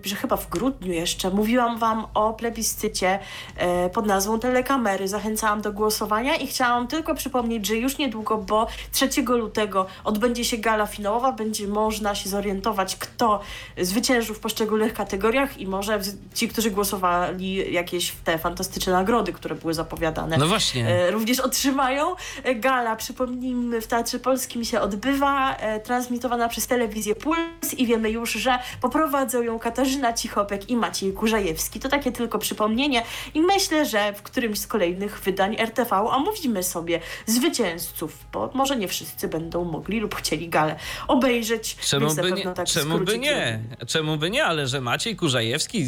[0.03, 3.19] że chyba w grudniu jeszcze mówiłam wam o plebiscycie
[3.57, 5.07] e, pod nazwą Telekamery.
[5.07, 10.57] Zachęcałam do głosowania i chciałam tylko przypomnieć, że już niedługo, bo 3 lutego odbędzie się
[10.57, 13.39] gala finałowa, będzie można się zorientować, kto
[13.77, 15.99] zwyciężył w poszczególnych kategoriach i może
[16.33, 20.37] ci, którzy głosowali jakieś te fantastyczne nagrody, które były zapowiadane.
[20.43, 20.87] No właśnie.
[20.87, 22.15] E, również otrzymają.
[22.43, 28.11] E, Gala, przypomnijmy, w Teatrze Polskim się odbywa, e, transmitowana przez telewizję Puls i wiemy
[28.11, 31.79] już, że poprowadzą ją Katarzyna Cichopek i Maciej Kurzajewski.
[31.79, 33.03] To takie tylko przypomnienie
[33.33, 38.87] i myślę, że w którymś z kolejnych wydań RTV omówimy sobie zwycięzców, bo może nie
[38.87, 40.75] wszyscy będą mogli lub chcieli galę
[41.07, 41.75] obejrzeć.
[41.75, 42.43] Czemu by nie?
[42.43, 43.59] taki Czemu by nie?
[43.87, 44.45] Czemu by nie?
[44.45, 45.85] Ale że Maciej Kurzajewski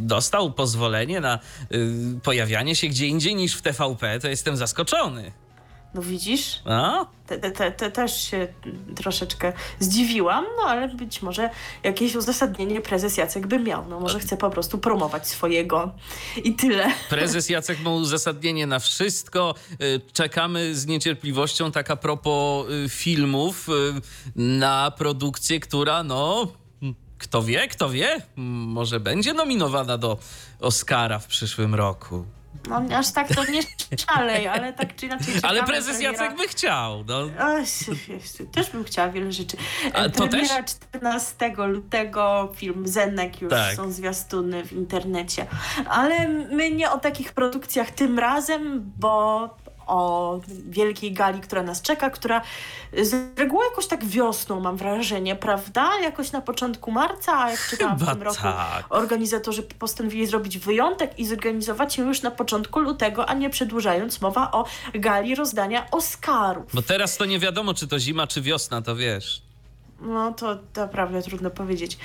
[0.00, 1.38] dostał pozwolenie na
[1.72, 5.32] y, pojawianie się gdzie indziej niż w TVP, to jestem zaskoczony.
[5.94, 6.60] No widzisz?
[6.64, 7.06] A?
[7.26, 8.48] Te, te, te, te też się
[8.96, 11.50] troszeczkę zdziwiłam, no ale być może
[11.82, 13.88] jakieś uzasadnienie prezes Jacek by miał.
[13.88, 15.94] No może chce po prostu promować swojego
[16.44, 16.92] i tyle.
[17.08, 19.54] Prezes Jacek ma uzasadnienie na wszystko.
[19.82, 24.00] Y, Czekamy z niecierpliwością, tak a propos y, filmów, y,
[24.36, 26.52] na produkcję, która no...
[27.18, 30.18] Kto wie, kto wie, może będzie nominowana do
[30.60, 32.24] Oscara w przyszłym roku.
[32.68, 33.60] No aż tak to nie
[33.98, 37.04] szalej, ale tak czy inaczej Ale prezes premiera- Jacek by chciał.
[37.04, 37.20] No.
[38.08, 39.56] Jezu, Też bym chciała wiele rzeczy.
[39.92, 43.74] A to Premiera 14 lutego, film Zenek, już Tak.
[43.76, 45.46] są zwiastuny w internecie.
[45.88, 49.48] Ale my nie o takich produkcjach tym razem, bo
[49.86, 52.40] o wielkiej gali, która nas czeka, która
[53.02, 55.90] z reguły jakoś tak wiosną, mam wrażenie, prawda?
[56.02, 58.84] Jakoś na początku marca, a jak czytałam w tym roku, tak.
[58.88, 64.50] organizatorzy postanowili zrobić wyjątek i zorganizować ją już na początku lutego, a nie przedłużając mowa
[64.50, 66.74] o gali rozdania Oscarów.
[66.74, 69.42] Bo teraz to nie wiadomo, czy to zima, czy wiosna, to wiesz.
[70.00, 71.98] No to naprawdę trudno powiedzieć.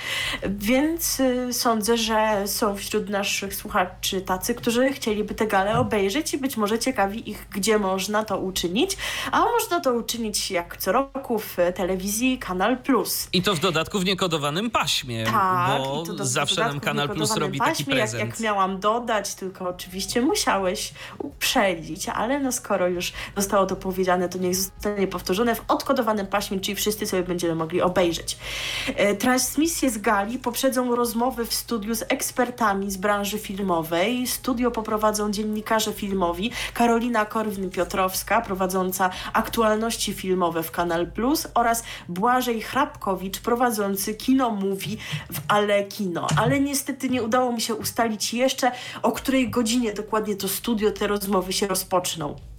[0.48, 6.38] Więc y, sądzę, że są wśród naszych słuchaczy tacy, którzy chcieliby tę galę obejrzeć i
[6.38, 8.96] być może ciekawi ich, gdzie można to uczynić.
[9.32, 13.28] A można to uczynić jak co roku w telewizji Kanal Plus.
[13.32, 17.58] I to w dodatku w niekodowanym paśmie, Tak, bo do, zawsze nam Kanal Plus robi
[17.58, 18.30] taki paśmie, jak, prezent.
[18.30, 24.38] jak miałam dodać, tylko oczywiście musiałeś uprzedzić, ale no skoro już zostało to powiedziane, to
[24.38, 28.38] niech zostanie powtórzone w odkodowanym paśmie, czyli wszyscy sobie będziemy mogli obejrzeć.
[28.86, 34.26] E, Transmisje z gali poprzedzą rozmowy w studiu z ekspertami z branży filmowej.
[34.26, 43.40] Studio poprowadzą dziennikarze filmowi Karolina Korwin-Piotrowska, prowadząca aktualności filmowe w Kanal Plus oraz Błażej Hrabkowicz,
[43.40, 44.98] prowadzący Kino Mówi
[45.32, 46.26] w Ale Kino.
[46.36, 51.06] Ale niestety nie udało mi się ustalić jeszcze, o której godzinie dokładnie to studio, te
[51.06, 52.49] rozmowy się rozpoczną.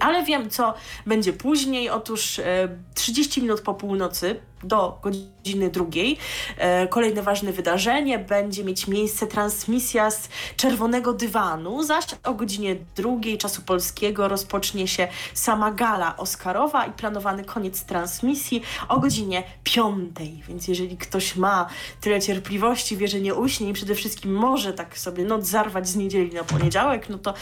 [0.00, 0.74] Ale wiem, co
[1.06, 1.90] będzie później.
[1.90, 6.18] Otóż e, 30 minut po północy do godziny drugiej.
[6.56, 13.38] E, kolejne ważne wydarzenie będzie mieć miejsce transmisja z czerwonego dywanu, zaś o godzinie drugiej
[13.38, 20.42] czasu polskiego rozpocznie się sama gala Oscarowa i planowany koniec transmisji o godzinie piątej.
[20.48, 21.68] Więc jeżeli ktoś ma
[22.00, 25.96] tyle cierpliwości, wie, że nie uśnie i przede wszystkim może tak sobie noc zarwać z
[25.96, 27.34] niedzieli na poniedziałek, no to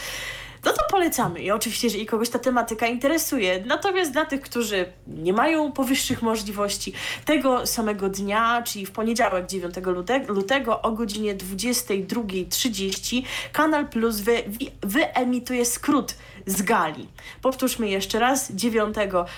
[0.65, 1.41] no to polecamy.
[1.41, 3.63] I oczywiście, jeżeli kogoś ta tematyka interesuje.
[3.65, 6.93] Natomiast dla tych, którzy nie mają powyższych możliwości,
[7.25, 14.43] tego samego dnia, czyli w poniedziałek 9 lute- lutego o godzinie 22.30 Kanal Plus wy,
[14.81, 16.15] wyemituje skrót
[16.45, 17.07] z gali.
[17.41, 18.95] Powtórzmy jeszcze raz, 9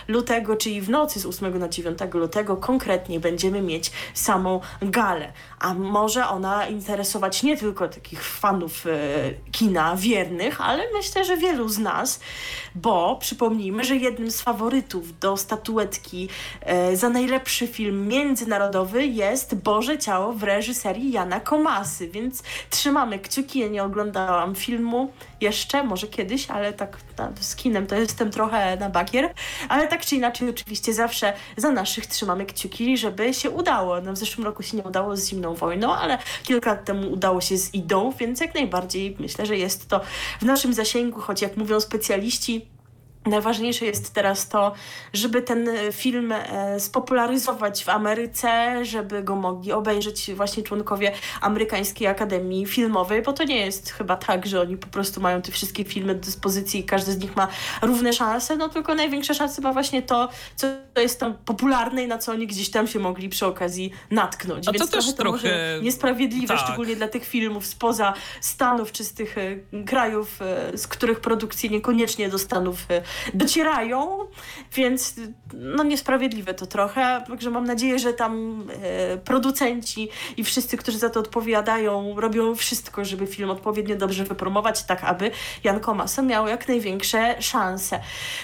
[0.08, 5.34] lutego, czyli w nocy z 8 na 9 lutego konkretnie będziemy mieć samą galę.
[5.60, 8.90] A może ona interesować nie tylko takich fanów e,
[9.52, 12.20] kina wiernych, ale myślę, że wielu z nas,
[12.76, 16.30] bo przypomnijmy, że jednym z faworytów do statuetki
[16.62, 23.60] e, za najlepszy film międzynarodowy jest Boże Ciało w reżyserii Jana Komasy, więc trzymamy kciuki.
[23.60, 28.78] Ja nie oglądałam filmu jeszcze, może kiedyś, ale tak na, z kinem to jestem trochę
[28.78, 29.34] na bakier,
[29.70, 34.02] ale tak czy inaczej oczywiście zawsze za naszych trzymamy kciuki, żeby się udało.
[34.02, 37.42] No, w zeszłym roku się nie udało z Zimną Wojną, ale kilka lat temu udało
[37.42, 40.02] się z Idą, więc jak najbardziej myślę, że jest to
[40.42, 42.66] w naszym zasięgu, choć jak mówią specjaliści,
[43.26, 44.74] Najważniejsze jest teraz to,
[45.14, 52.66] żeby ten film e, spopularyzować w Ameryce, żeby go mogli obejrzeć właśnie członkowie Amerykańskiej Akademii
[52.66, 56.16] Filmowej, bo to nie jest chyba tak, że oni po prostu mają te wszystkie filmy
[56.16, 57.48] do dyspozycji i każdy z nich ma
[57.82, 62.18] równe szanse, no tylko największe szanse ma właśnie to, co jest tam popularne i na
[62.18, 64.68] co oni gdzieś tam się mogli przy okazji natknąć.
[64.68, 66.64] A Więc to też trochę to trochę- niesprawiedliwe, tak.
[66.66, 69.56] szczególnie dla tych filmów spoza Stanów czy z tych e,
[69.86, 72.86] krajów, e, z których produkcje niekoniecznie do Stanów
[73.34, 74.18] docierają,
[74.76, 75.16] więc
[75.54, 77.24] no niesprawiedliwe to trochę.
[77.28, 83.06] Także mam nadzieję, że tam e, producenci i wszyscy, którzy za to odpowiadają, robią wszystko,
[83.06, 85.32] żeby film odpowiednio dobrze wypromować, tak aby
[85.64, 88.00] Jan Komasa miał jak największe szanse.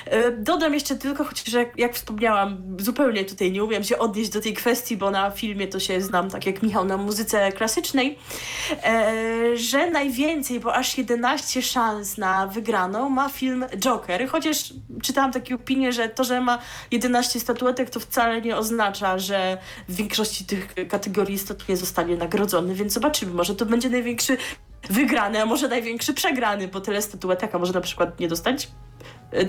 [0.06, 4.41] E, dodam jeszcze tylko, chociaż jak, jak wspomniałam, zupełnie tutaj nie umiem się odnieść do
[4.41, 8.17] tej kwestii, bo na filmie to się znam tak jak Michał na muzyce klasycznej,
[8.84, 14.54] e, że najwięcej, bo aż 11 szans na wygraną ma film Joker, chociaż
[15.01, 16.59] czytałam takie opinie, że to, że ma
[16.91, 19.57] 11 statuetek, to wcale nie oznacza, że
[19.89, 24.38] w większości tych kategorii statuet nie zostanie nagrodzony, więc zobaczymy, może to będzie największy
[24.89, 28.67] wygrany, a może największy przegrany, bo tyle statuetek, a może na przykład nie dostać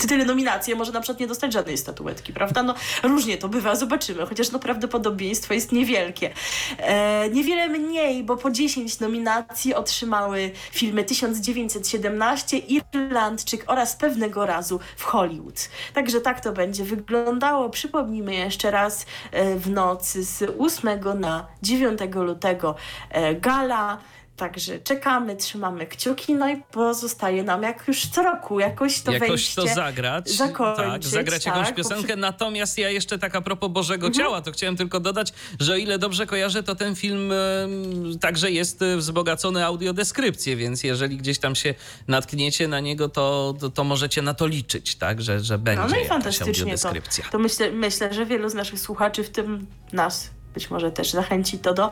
[0.08, 2.62] tyle nominacji, może na przykład nie dostać żadnej statuetki, prawda?
[2.62, 6.30] No różnie to bywa, zobaczymy, chociaż no prawdopodobieństwo jest niewielkie.
[6.78, 15.04] E, niewiele mniej, bo po 10 nominacji otrzymały filmy 1917, Irlandczyk oraz pewnego razu w
[15.04, 15.68] Hollywood.
[15.94, 17.70] Także tak to będzie wyglądało.
[17.70, 22.74] Przypomnijmy jeszcze raz e, w nocy z 8 na 9 lutego
[23.10, 23.98] e, gala.
[24.36, 29.28] Także czekamy, trzymamy kciuki, no i pozostaje nam jak już co roku jakoś to jakoś
[29.28, 30.30] wejście to zagrać.
[30.30, 32.06] zakończyć, tak, zagrać tak, jakąś piosenkę.
[32.06, 35.76] przy- Natomiast ja jeszcze tak a propos Bożego Ciała, to chciałem tylko dodać, że o
[35.76, 41.38] ile dobrze kojarzę, to ten film em, także jest e, wzbogacony audiodeskrypcję, więc jeżeli gdzieś
[41.38, 41.74] tam się
[42.08, 45.88] natkniecie na niego, to, to, to możecie na to liczyć, tak, że, że będzie No,
[45.88, 46.92] no i fantastycznie to.
[47.32, 51.58] To myślę, myślę, że wielu z naszych słuchaczy, w tym nas, być może też zachęci
[51.58, 51.90] to do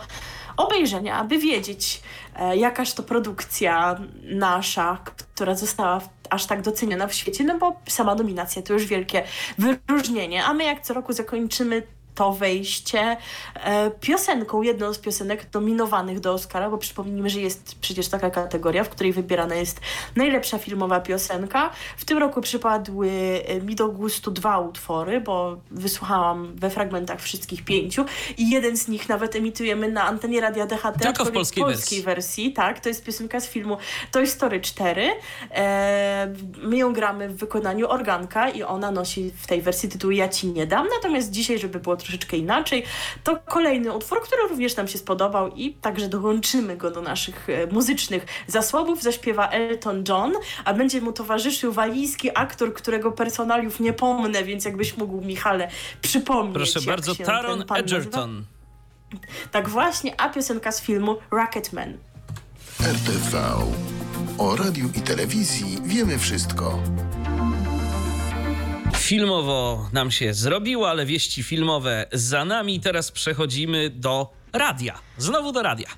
[0.57, 2.01] obejrzenia, aby wiedzieć,
[2.37, 6.01] e, jakaż to produkcja nasza, która została
[6.31, 9.23] aż tak doceniona w świecie, no bo sama nominacja to już wielkie
[9.59, 10.45] wyróżnienie.
[10.45, 11.83] A my jak co roku zakończymy
[12.15, 13.17] to wejście
[13.55, 18.85] e, piosenką, jedną z piosenek nominowanych do Oscara, bo przypomnijmy, że jest przecież taka kategoria,
[18.85, 19.81] w której wybierana jest
[20.17, 21.71] najlepsza filmowa piosenka.
[21.97, 23.11] W tym roku przypadły
[23.47, 28.05] e, mi do gustu dwa utwory, bo wysłuchałam we fragmentach wszystkich pięciu
[28.39, 31.01] i jeden z nich nawet emitujemy na antenie Radia DHT.
[31.01, 32.53] Tylko w polskiej polskiej wersji.
[32.53, 33.77] Tak, to jest piosenka z filmu
[34.11, 35.11] Toy Story 4.
[35.51, 40.29] E, my ją gramy w wykonaniu organka i ona nosi w tej wersji tytuł Ja
[40.29, 40.87] Ci Nie Dam.
[40.97, 42.84] Natomiast dzisiaj, żeby było troszeczkę inaczej,
[43.24, 47.66] to kolejny utwór, który również nam się spodobał i także dołączymy go do naszych e,
[47.66, 49.02] muzycznych zasobów.
[49.02, 50.32] Zaśpiewa Elton John,
[50.64, 55.68] a będzie mu towarzyszył walijski aktor, którego personaliów nie pomnę, więc jakbyś mógł, Michale,
[56.02, 56.55] przypomnieć.
[56.55, 57.98] Proszę jak bardzo, się Taron ten pan nazywa.
[57.98, 58.44] Edgerton.
[59.50, 61.98] Tak właśnie, a piosenka z filmu Rocketman.
[62.80, 63.42] RTV.
[64.38, 66.82] O radiu i telewizji wiemy wszystko.
[69.05, 72.80] Filmowo nam się zrobiło, ale wieści filmowe za nami.
[72.80, 74.98] Teraz przechodzimy do radia.
[75.18, 75.88] Znowu do radia.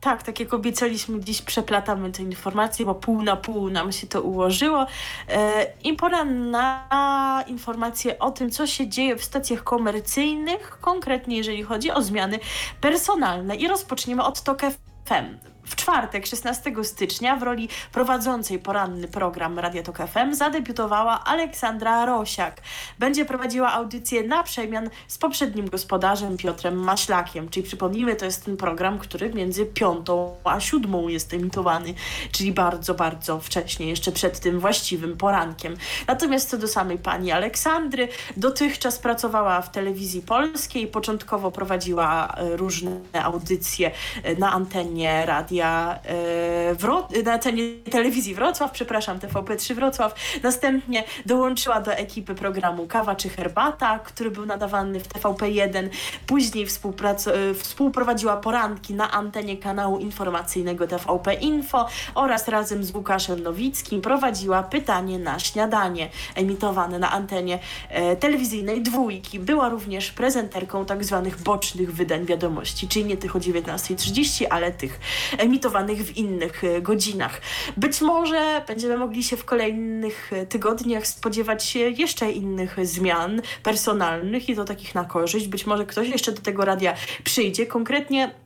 [0.00, 4.22] Tak, tak jak obiecaliśmy, dziś przeplatamy te informacje, bo pół na pół nam się to
[4.22, 4.86] ułożyło.
[5.28, 11.62] E, I pora na informacje o tym, co się dzieje w stacjach komercyjnych, konkretnie jeżeli
[11.62, 12.38] chodzi o zmiany
[12.80, 13.56] personalne.
[13.56, 14.62] I rozpoczniemy od TOK
[15.06, 15.55] FM.
[15.66, 22.60] W czwartek, 16 stycznia, w roli prowadzącej poranny program Radia Tok FM zadebiutowała Aleksandra Rosiak.
[22.98, 27.48] Będzie prowadziła audycję na przemian z poprzednim gospodarzem Piotrem Maślakiem.
[27.48, 31.94] Czyli przypomnijmy, to jest ten program, który między piątą a siódmą jest emitowany,
[32.32, 35.76] czyli bardzo, bardzo wcześnie, jeszcze przed tym właściwym porankiem.
[36.06, 43.00] Natomiast co do samej pani Aleksandry, dotychczas pracowała w telewizji polskiej, początkowo prowadziła e, różne
[43.22, 43.90] audycje
[44.22, 47.38] e, na antenie radia e, Wro- na
[47.90, 50.14] telewizji Wrocław, przepraszam, TVP3 Wrocław.
[50.42, 55.88] Następnie dołączyła do ekipy programu Kawa czy Herbata, który był nadawany w TVP1.
[56.26, 64.00] Później e, współprowadziła poranki na antenie kanału informacyjnego TVP Info oraz razem z Łukaszem Nowickim
[64.00, 69.40] prowadziła pytanie na śniadanie emitowane na antenie e, telewizyjnej dwójki.
[69.40, 75.00] Była również prezenterką tak zwanych bocznych wydań wiadomości, czyli nie tych o 19.30, ale tych
[75.46, 77.40] emitowanych w innych e, godzinach.
[77.76, 84.48] Być może będziemy mogli się w kolejnych e, tygodniach spodziewać się jeszcze innych zmian personalnych
[84.48, 85.48] i to takich na korzyść.
[85.48, 86.94] Być może ktoś jeszcze do tego radia
[87.24, 87.66] przyjdzie.
[87.66, 88.45] Konkretnie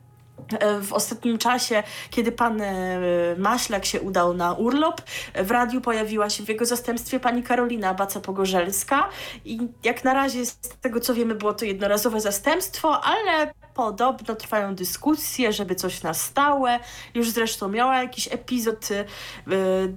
[0.81, 2.99] w ostatnim czasie, kiedy pan e,
[3.37, 5.01] Maślak się udał na urlop,
[5.35, 9.03] w radiu pojawiła się w jego zastępstwie pani Karolina Baca-Pogorzelska
[9.45, 14.75] i jak na razie z tego co wiemy było to jednorazowe zastępstwo, ale podobno trwają
[14.75, 16.79] dyskusje, żeby coś na stałe.
[17.13, 19.95] Już zresztą miała jakiś epizod yy,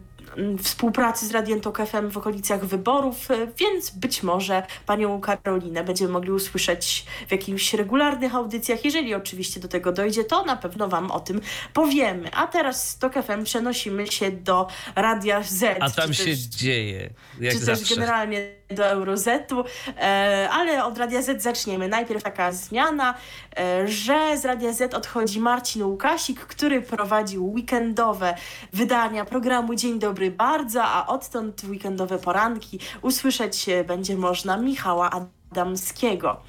[0.62, 6.12] współpracy z Radiem Tok FM w okolicach wyborów, e, więc być może panią Karolinę będziemy
[6.12, 8.84] mogli usłyszeć w jakichś regularnych audycjach.
[8.84, 11.40] Jeżeli oczywiście do tego dojdzie, to na pewno wam o tym
[11.72, 12.30] powiemy.
[12.32, 15.78] A teraz z Tok FM przenosimy się do Radia Z.
[15.80, 17.10] A tam się też, dzieje,
[17.40, 17.84] jak czy zawsze.
[17.84, 19.64] też generalnie do Eurozetu,
[19.98, 21.88] e, ale od Radia Z zaczniemy.
[21.88, 23.14] Najpierw taka zmiana,
[23.56, 28.34] e, że z Radia Z odchodzi Marcin Łukasik, który prowadził weekendowe
[28.72, 35.10] wydania programu Dzień Dobry Bardzo, a odtąd weekendowe poranki usłyszeć będzie można Michała
[35.50, 36.40] Adamskiego.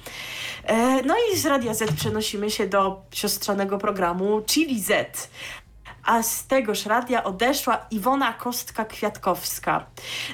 [0.64, 5.28] E, no i z Radia Z przenosimy się do siostrzanego programu Chili Z
[6.06, 9.80] a z tegoż radia odeszła Iwona Kostka-Kwiatkowska.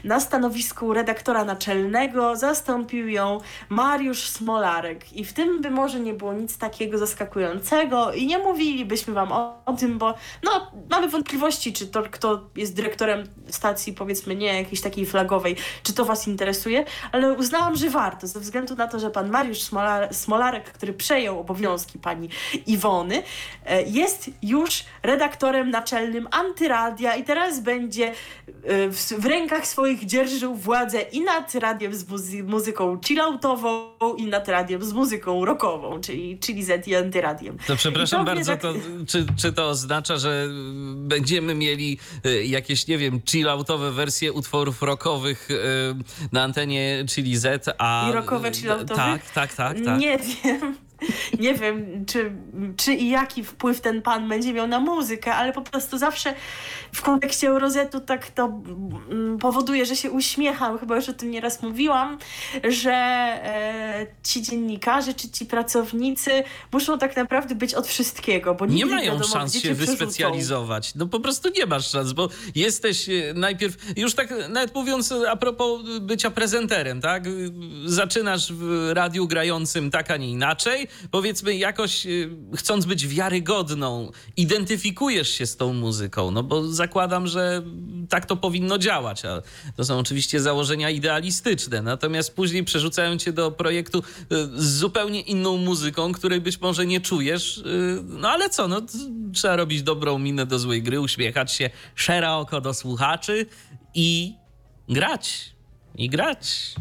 [0.05, 6.33] Na stanowisku redaktora naczelnego zastąpił ją Mariusz Smolarek i w tym by może nie było
[6.33, 11.87] nic takiego zaskakującego i nie mówilibyśmy wam o, o tym, bo no, mamy wątpliwości, czy
[11.87, 17.33] to kto jest dyrektorem stacji, powiedzmy nie jakiejś takiej flagowej, czy to was interesuje, ale
[17.33, 21.99] uznałam, że warto, ze względu na to, że pan Mariusz Smolar Smolarek, który przejął obowiązki
[21.99, 22.29] pani
[22.67, 23.23] Iwony,
[23.67, 28.13] e, jest już redaktorem naczelnym antyradia i teraz będzie e,
[28.89, 34.49] w, w rękach swoich dzierżył władzę i nad radiem z muzy muzyką chilloutową i nad
[34.49, 37.59] radiem z muzyką rockową, czyli, czyli Z i antyradiem.
[37.67, 38.61] To przepraszam to bardzo, tak...
[38.61, 38.75] to,
[39.09, 40.49] czy, czy to oznacza, że
[40.95, 45.55] będziemy mieli e, jakieś, nie wiem, chilloutowe wersje utworów rockowych e,
[46.33, 48.09] na antenie Chili Z, a...
[48.11, 48.95] I rockowe chilloutowe?
[48.95, 49.99] Tak, tak, tak, tak.
[49.99, 50.77] Nie wiem
[51.39, 52.33] nie wiem, czy,
[52.77, 56.35] czy i jaki wpływ ten pan będzie miał na muzykę, ale po prostu zawsze
[56.93, 58.45] w kontekście Eurozetu tak to
[59.11, 62.19] mm, powoduje, że się uśmiecham, chyba już o tym nieraz mówiłam,
[62.69, 66.31] że e, ci dziennikarze czy ci pracownicy
[66.73, 70.95] muszą tak naprawdę być od wszystkiego, bo nie mają wiadomo, szans się wyspecjalizować.
[70.95, 75.37] No po prostu nie masz szans, bo jesteś e, najpierw, już tak nawet mówiąc a
[75.37, 77.25] propos bycia prezenterem, tak?
[77.85, 85.29] Zaczynasz w radiu grającym tak, a nie inaczej, powiedzmy jakoś y, chcąc być wiarygodną, identyfikujesz
[85.29, 87.63] się z tą muzyką, no bo zakładam, że
[88.09, 89.43] tak to powinno działać, a
[89.77, 94.03] to są oczywiście założenia idealistyczne, natomiast później przerzucają cię do projektu y,
[94.55, 98.83] z zupełnie inną muzyką, której być może nie czujesz, y, no ale co, no
[99.33, 103.47] trzeba robić dobrą minę do złej gry, uśmiechać się, szera oko do słuchaczy
[103.95, 104.35] i
[104.89, 105.55] grać,
[105.95, 106.75] i grać.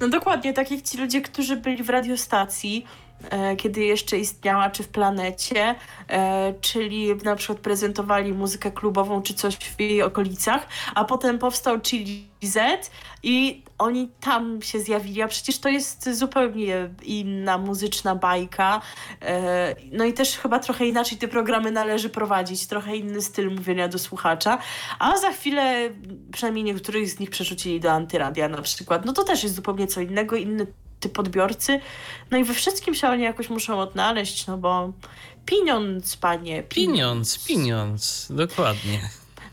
[0.00, 2.84] No dokładnie, tak jak ci ludzie, którzy byli w radiostacji,
[3.56, 5.74] kiedy jeszcze istniała, czy w planecie,
[6.08, 11.80] e, czyli na przykład prezentowali muzykę klubową czy coś w jej okolicach, a potem powstał
[11.80, 12.90] Chili Z
[13.22, 18.80] i oni tam się zjawili, a przecież to jest zupełnie inna muzyczna bajka.
[19.22, 23.88] E, no i też chyba trochę inaczej te programy należy prowadzić, trochę inny styl mówienia
[23.88, 24.58] do słuchacza,
[24.98, 25.90] a za chwilę
[26.32, 29.04] przynajmniej niektórych z nich przerzucili do antyradia na przykład.
[29.04, 30.66] No to też jest zupełnie co innego, inny
[31.00, 31.80] typ odbiorcy.
[32.30, 34.92] No i we wszystkim się oni jakoś muszą odnaleźć, no bo
[35.46, 36.62] pieniądz, panie.
[36.62, 39.00] Pieniądz, pieniądz, dokładnie.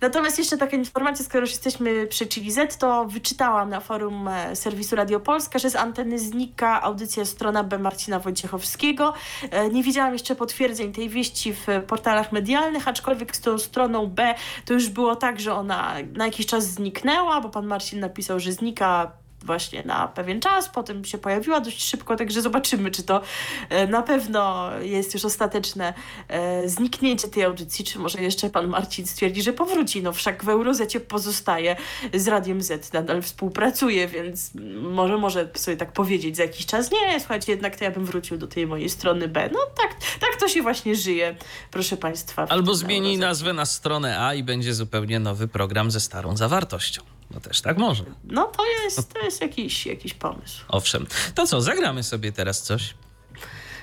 [0.02, 4.56] Natomiast jeszcze taka informacja, skoro już jesteśmy przy Chili Z, to wyczytałam na forum e,
[4.56, 9.14] serwisu Radio Polska, że z anteny znika audycja strona B Marcina Wojciechowskiego.
[9.52, 14.36] E, nie widziałam jeszcze potwierdzeń tej wieści w portalach medialnych, aczkolwiek z tą stroną B
[14.66, 18.52] to już było tak, że ona na jakiś czas zniknęła, bo pan Marcin napisał, że
[18.52, 19.12] znika
[19.46, 23.22] właśnie na pewien czas, potem się pojawiła dość szybko, także zobaczymy, czy to
[23.70, 25.94] e, na pewno jest już ostateczne
[26.28, 30.04] e, zniknięcie tej audycji, czy może jeszcze pan Marcin stwierdzi, że powróci.
[30.04, 31.76] No wszak w Eurozecie pozostaje
[32.14, 37.20] z Radiem Z, nadal współpracuje, więc może może sobie tak powiedzieć za jakiś czas, nie,
[37.20, 39.50] słuchajcie, jednak to ja bym wrócił do tej mojej strony B.
[39.54, 41.36] No tak, tak to się właśnie żyje,
[41.72, 42.46] proszę państwa.
[42.50, 47.15] Albo zmieni nazwę na stronę A i będzie zupełnie nowy program ze starą zawartością.
[47.32, 48.04] No też tak może.
[48.24, 50.66] No to jest, to jest jakiś, jakiś pomysł.
[50.68, 51.08] Owszem.
[51.36, 52.94] To co, zagramy sobie teraz coś?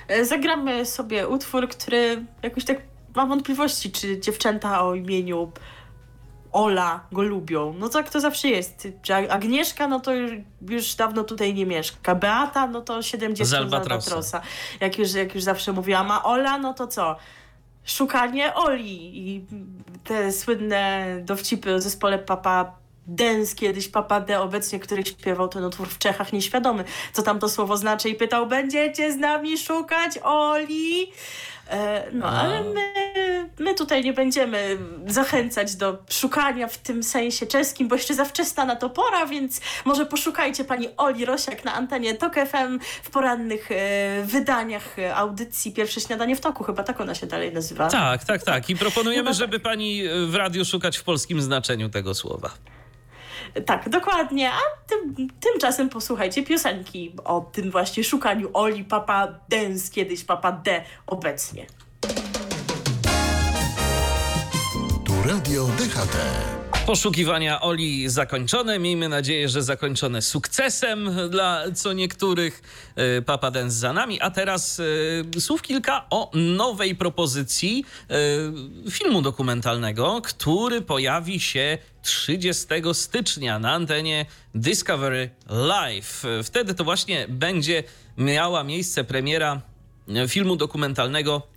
[0.07, 2.77] E, zagramy sobie utwór, który jakoś tak
[3.15, 5.51] mam wątpliwości, czy dziewczęta o imieniu
[6.51, 7.75] Ola go lubią.
[7.79, 8.87] No tak to zawsze jest.
[9.29, 10.11] Agnieszka, no to
[10.61, 12.15] już, dawno tutaj nie mieszka.
[12.15, 13.93] Beata, no to 70 z Albatrosa.
[13.93, 14.41] Albatrosa.
[14.79, 16.11] Jak już, jak już zawsze mówiłam.
[16.11, 17.15] A Ola, no to co?
[17.85, 19.45] Szukanie Oli i
[20.03, 25.87] te słynne dowcipy o zespole Papa Dance kiedyś Papa D, obecnie który śpiewał ten utwór
[25.87, 26.83] w Czechach, nieświadomy,
[27.13, 31.11] co tam to słowo znaczy i pytał, będziecie z nami szukać Oli?
[31.69, 32.93] E, no, ale my,
[33.59, 34.77] my tutaj nie będziemy
[35.07, 39.61] zachęcać do szukania w tym sensie czeskim, bo jeszcze za wczesna na to pora, więc
[39.85, 46.01] może poszukajcie pani Oli Rosiak na antenie TOK FM w porannych e, wydaniach audycji Pierwsze
[46.01, 47.89] Śniadanie w Toku, chyba tak ona się dalej nazywa.
[47.89, 48.69] Tak, tak, tak.
[48.69, 49.37] I proponujemy, tak.
[49.37, 52.49] żeby pani w radiu szukać w polskim znaczeniu tego słowa.
[53.65, 54.51] Tak, dokładnie.
[54.51, 60.83] A tym, tymczasem posłuchajcie piosenki o tym właśnie szukaniu Oli Papa Dance, kiedyś Papa D
[61.07, 61.65] obecnie.
[65.05, 66.62] Tu Radio DHT.
[66.85, 68.79] Poszukiwania Oli zakończone.
[68.79, 72.61] Miejmy nadzieję, że zakończone sukcesem dla co niektórych.
[72.95, 74.21] E, Papa Dance za nami.
[74.21, 74.81] A teraz
[75.37, 78.15] e, słów kilka o nowej propozycji e,
[78.91, 84.25] filmu dokumentalnego, który pojawi się 30 stycznia na antenie
[84.55, 86.23] Discovery Live.
[86.43, 87.83] Wtedy to właśnie będzie
[88.17, 89.61] miała miejsce premiera
[90.27, 91.52] filmu dokumentalnego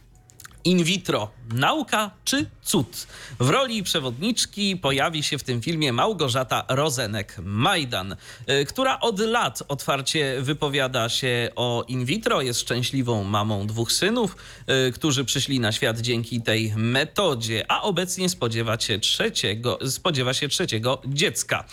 [0.66, 1.30] in vitro.
[1.54, 3.06] Nauka czy cud?
[3.40, 8.16] W roli przewodniczki pojawi się w tym filmie Małgorzata Rozenek-Majdan,
[8.50, 12.42] y, która od lat otwarcie wypowiada się o in vitro.
[12.42, 14.36] Jest szczęśliwą mamą dwóch synów,
[14.88, 20.48] y, którzy przyszli na świat dzięki tej metodzie, a obecnie spodziewa się trzeciego, spodziewa się
[20.48, 21.64] trzeciego dziecka.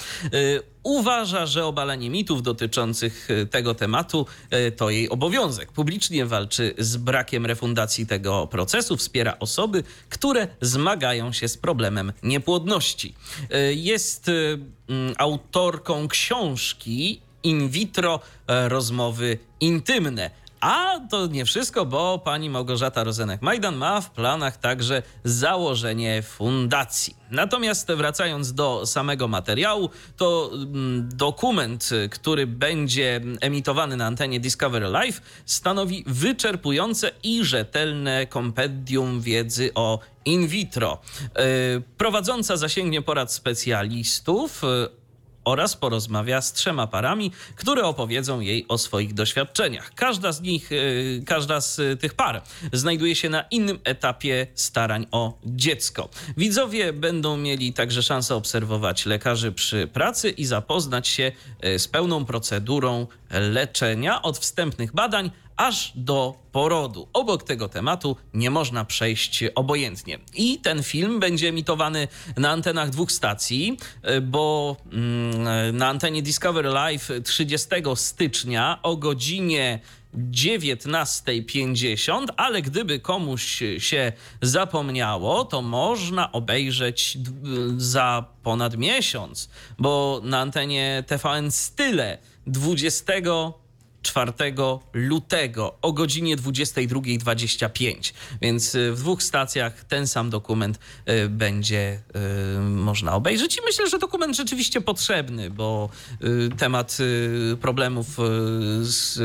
[0.84, 4.26] Uważa, że obalanie mitów dotyczących y, tego tematu
[4.68, 5.72] y, to jej obowiązek.
[5.72, 13.16] Publicznie walczy z brakiem refundacji tego procesu, wspiera osoby, które zmagają się z problemem niepłodności.
[13.70, 14.32] Y, Jest
[15.18, 20.32] autorką książki In vitro e, rozmowy intymne.
[20.64, 27.16] A to nie wszystko, bo pani Małgorzata Rozenek-Majdan ma w planach także założenie fundacji.
[27.32, 35.22] Natomiast wracając do samego materiału, to mm, dokument, który będzie emitowany na antenie Discovery Live,
[35.46, 41.02] stanowi wyczerpujące i rzetelne kompendium wiedzy o in vitro.
[41.22, 44.62] Yy, Prowadząca zasięgnie porad specjalistów.
[45.46, 49.92] Oraz porozmawia z trzema parami, które opowiedzą jej o swoich doświadczeniach.
[49.96, 52.42] Każda z nich, y, każda z y, tych par
[52.74, 56.10] znajduje się na innym etapie starań o dziecko.
[56.38, 61.32] Widzowie będą mieli także szansę obserwować lekarzy przy pracy i zapoznać się
[61.66, 67.08] y, z pełną procedurą leczenia od wstępnych badań aż do porodu.
[67.14, 70.20] Obok tego tematu nie można przejść obojętnie.
[70.34, 73.78] I ten film będzie emitowany na antenach dwóch stacji,
[74.10, 79.80] y, bo mm, na antenie Discovery Live 30 stycznia o godzinie
[80.32, 87.32] 19.50, ale gdyby komuś się zapomniało, to można obejrzeć d-
[87.78, 89.50] za ponad miesiąc,
[89.80, 93.14] bo na antenie TVN Style 20
[94.04, 94.34] 4
[94.94, 98.14] lutego o godzinie 22.25.
[98.42, 100.80] Więc y, w dwóch stacjach ten sam dokument
[101.10, 102.00] y, będzie
[102.58, 103.58] y, można obejrzeć.
[103.58, 105.90] I myślę, że dokument rzeczywiście potrzebny, bo
[106.58, 106.98] temat
[107.62, 108.08] problemów
[108.82, 109.20] z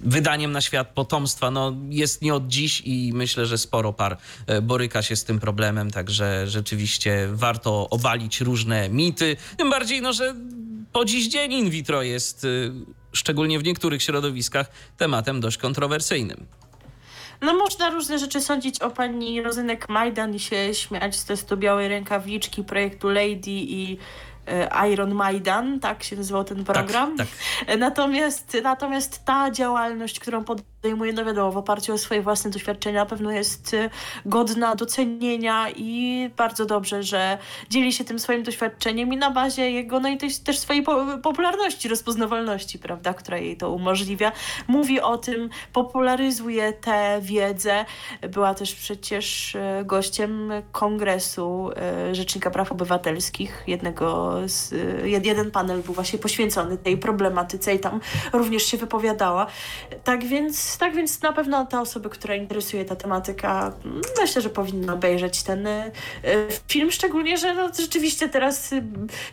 [0.00, 4.18] wydaniem na świat potomstwa no, jest nie od dziś i myślę, że sporo par
[4.62, 9.36] boryka się z tym problemem, także rzeczywiście warto obalić różne mity.
[9.56, 10.34] Tym bardziej, no, że
[10.92, 12.46] po dziś dzień in vitro jest,
[13.12, 16.46] szczególnie w niektórych środowiskach, tematem dość kontrowersyjnym.
[17.40, 21.88] No można różne rzeczy sądzić o pani Rozynek Majdan i się śmiać z testu białej
[21.88, 23.98] rękawiczki projektu Lady i
[24.46, 27.16] e, Iron Majdan, tak się nazywał ten program.
[27.16, 27.26] tak.
[27.66, 30.44] E, Natomiast, natomiast ta działalność, którą
[30.82, 33.90] podejmuje, no wiadomo, w oparciu o swoje własne doświadczenia, na pewno jest e,
[34.26, 37.38] godna docenienia i bardzo dobrze, że
[37.70, 41.06] dzieli się tym swoim doświadczeniem i na bazie jego, no i też, też swojej po,
[41.22, 44.32] popularności, rozpoznawalności, prawda, która jej to umożliwia.
[44.68, 47.84] Mówi o tym, popularyzuje tę wiedzę.
[48.30, 54.72] Była też przecież e, gościem Kongresu e, Rzecznika Praw Obywatelskich, jednego z,
[55.04, 58.00] jed- jeden panel był właśnie poświęcony tej problematyce i tam
[58.32, 59.46] również się wypowiadała.
[60.04, 63.72] Tak więc, tak więc na pewno te osoby, które interesuje ta tematyka,
[64.20, 65.90] myślę, że powinny obejrzeć ten e,
[66.68, 68.82] film, szczególnie, że no, rzeczywiście teraz y,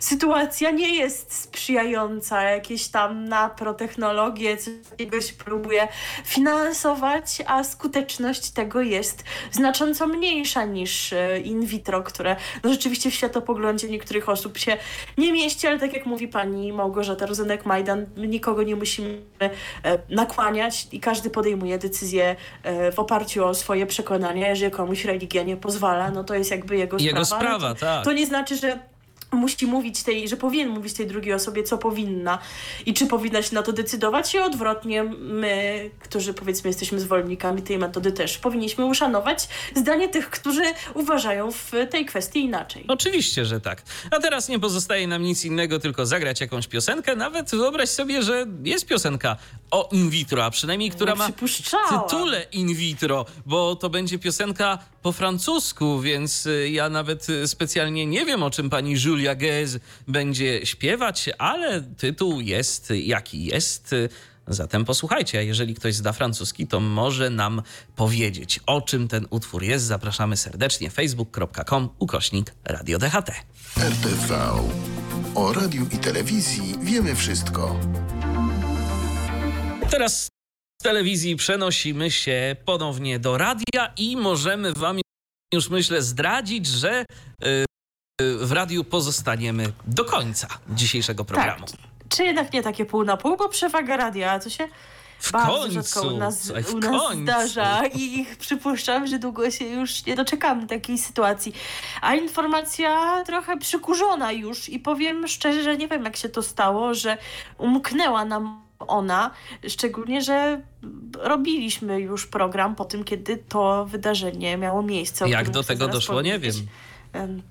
[0.00, 2.42] sytuacja nie jest sprzyjająca.
[2.42, 5.88] Jakieś tam naprotechnologie, coś takiego się próbuje
[6.24, 13.14] finansować, a skuteczność tego jest znacząco mniejsza niż e, in vitro, które no, rzeczywiście w
[13.14, 14.76] światopoglądzie niektórych osób się
[15.18, 21.00] nie mieści, ale tak jak mówi pani Małgorzata Rozenek-Majdan, nikogo nie musimy e, nakłaniać i
[21.00, 24.48] każdy podejmuje decyzję e, w oparciu o swoje przekonania.
[24.48, 27.44] Jeżeli komuś religia nie pozwala, no to jest jakby jego, Jego sprawa.
[27.44, 28.04] sprawa, tak.
[28.04, 28.78] to nie znaczy, że
[29.32, 32.38] musi mówić tej, że powinien mówić tej drugiej osobie, co powinna
[32.86, 37.78] i czy powinna się na to decydować i odwrotnie my, którzy powiedzmy jesteśmy zwolennikami tej
[37.78, 40.62] metody też powinniśmy uszanować zdanie tych, którzy
[40.94, 42.84] uważają w tej kwestii inaczej.
[42.88, 43.82] Oczywiście, że tak.
[44.10, 47.16] A teraz nie pozostaje nam nic innego, tylko zagrać jakąś piosenkę.
[47.16, 49.36] Nawet wyobraź sobie, że jest piosenka
[49.70, 51.28] o in vitro, a przynajmniej która ma
[51.90, 54.78] tytule in vitro, bo to będzie piosenka
[55.08, 59.78] po francusku, więc y, ja nawet y, specjalnie nie wiem, o czym pani Julia Gez
[60.08, 63.94] będzie śpiewać, ale tytuł jest jaki jest.
[64.46, 67.62] Zatem posłuchajcie, a jeżeli ktoś zda francuski, to może nam
[67.96, 69.84] powiedzieć, o czym ten utwór jest.
[69.84, 73.32] Zapraszamy serdecznie facebook.com ukośnik Radio DHT.
[73.76, 74.50] RTV.
[75.34, 77.80] O radiu i telewizji wiemy wszystko.
[79.90, 80.28] Teraz
[80.82, 85.00] z telewizji przenosimy się ponownie do radia i możemy wam
[85.54, 87.04] już myślę zdradzić, że
[87.44, 87.64] y,
[88.20, 91.66] w radiu pozostaniemy do końca dzisiejszego programu.
[91.66, 91.80] Tak.
[92.08, 94.68] Czy jednak nie takie pół na pół, bo przewaga radia, to się
[95.18, 97.22] w bardzo końcu, rzadko u nas, słuchaj, w u nas końcu.
[97.22, 101.54] zdarza i przypuszczam, że długo się już nie doczekamy takiej sytuacji.
[102.00, 106.94] A informacja trochę przykurzona już i powiem szczerze, że nie wiem jak się to stało,
[106.94, 107.18] że
[107.58, 109.30] umknęła nam ona,
[109.68, 110.62] szczególnie, że
[111.18, 115.28] robiliśmy już program po tym, kiedy to wydarzenie miało miejsce.
[115.28, 116.62] Jak do tego doszło, nie powiedzieć.
[117.14, 117.42] wiem.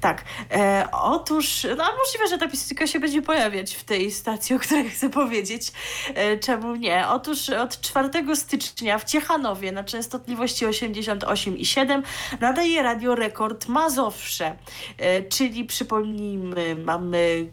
[0.00, 0.24] Tak.
[0.50, 4.90] E, otóż, no możliwe, że ta piosenka się będzie pojawiać w tej stacji, o której
[4.90, 5.72] chcę powiedzieć.
[6.14, 7.08] E, czemu nie?
[7.08, 12.02] Otóż od 4 stycznia w Ciechanowie na częstotliwości 88,7
[12.40, 14.56] nadaje Radio Rekord Mazowsze.
[14.98, 17.46] E, czyli przypomnijmy, mamy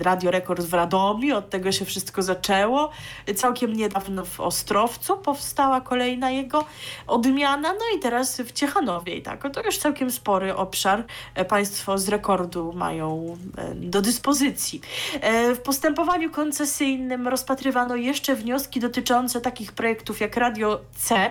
[0.00, 2.90] Radio Rekord w Radomiu, od tego się wszystko zaczęło.
[3.36, 6.64] Całkiem niedawno w Ostrowcu powstała kolejna jego
[7.06, 9.52] odmiana, no i teraz w Ciechanowie i tak.
[9.52, 11.04] To już całkiem spory obszar
[11.48, 14.80] państwo z rekordu mają e, do dyspozycji.
[15.20, 21.30] E, W postępowaniu koncesyjnym rozpatrywano jeszcze wnioski dotyczące takich projektów jak Radio C,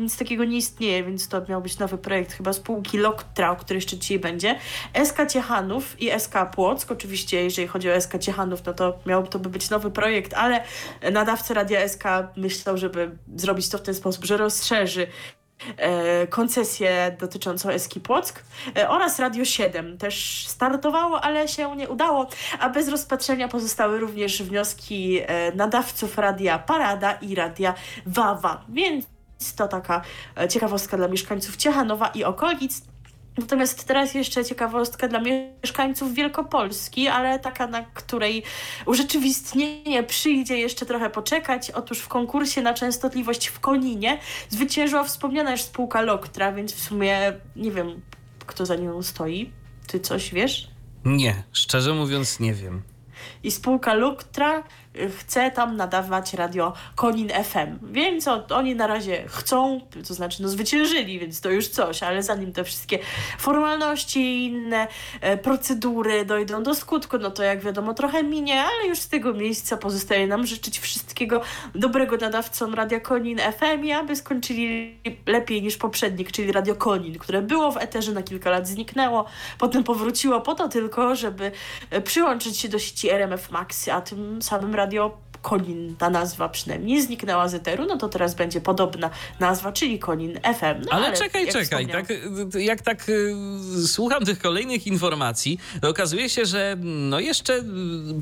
[0.00, 3.76] nic takiego nie istnieje, więc to miał być nowy projekt chyba spółki Loktra, o której
[3.78, 4.58] jeszcze dzisiaj będzie.
[5.04, 6.90] SK Ciechanów i SK Płock.
[6.90, 10.64] Oczywiście, jeżeli chodzi o SK Ciechanów, no to miałby to by być nowy projekt, ale
[11.12, 12.04] nadawca Radia SK
[12.36, 15.39] myślał, żeby zrobić to w ten sposób, że rozszerzy e,
[16.30, 18.44] koncesję dotyczącą Eski Płock
[18.76, 22.26] e, oraz Radio 7 też startowało, ale się nie udało,
[22.60, 27.74] a bez rozpatrzenia pozostały również wnioski e, nadawców Radia Parada i Radia
[28.06, 29.06] Wawa, więc
[29.56, 30.02] to taka
[30.40, 32.89] e, ciekawostka dla mieszkańców Ciechanowa i okolic.
[33.38, 38.42] Natomiast teraz jeszcze ciekawostka dla mieszkańców Wielkopolski, ale taka, na której
[38.86, 41.70] urzeczywistnienie przyjdzie jeszcze trochę poczekać.
[41.70, 44.18] Otóż w konkursie na częstotliwość w Koninie
[44.48, 48.00] zwyciężyła wspomniana już spółka Loktra, więc w sumie nie wiem,
[48.46, 49.50] kto za nią stoi.
[49.86, 50.70] Ty coś wiesz?
[51.04, 52.82] Nie, szczerze mówiąc nie wiem.
[53.42, 54.62] I spółka Loktra
[55.18, 57.92] chce tam nadawać radio Konin FM.
[57.92, 62.22] Więc o, oni na razie chcą, to znaczy no zwyciężyli, więc to już coś, ale
[62.22, 62.98] zanim te wszystkie
[63.38, 64.86] formalności i inne
[65.20, 69.34] e, procedury dojdą do skutku, no to jak wiadomo trochę minie, ale już z tego
[69.34, 71.40] miejsca pozostaje nam życzyć wszystkiego
[71.74, 77.42] dobrego nadawcom Radia Konin FM i aby skończyli lepiej niż poprzednik, czyli Radio Konin, które
[77.42, 79.24] było w eterze na kilka lat zniknęło,
[79.58, 81.52] potem powróciło po to tylko, żeby
[81.90, 87.02] e, przyłączyć się do sieci RMF Max, a tym samym Radio Konin, ta nazwa przynajmniej
[87.02, 89.10] zniknęła z eteru, no to teraz będzie podobna
[89.40, 90.80] nazwa, czyli Konin FM.
[90.84, 91.64] No, ale, czekaj, jak czekaj.
[91.86, 93.34] wspomniałam- Tak, jak tak y,
[93.86, 97.62] słucham tych kolejnych informacji, to okazuje się, że no jeszcze y,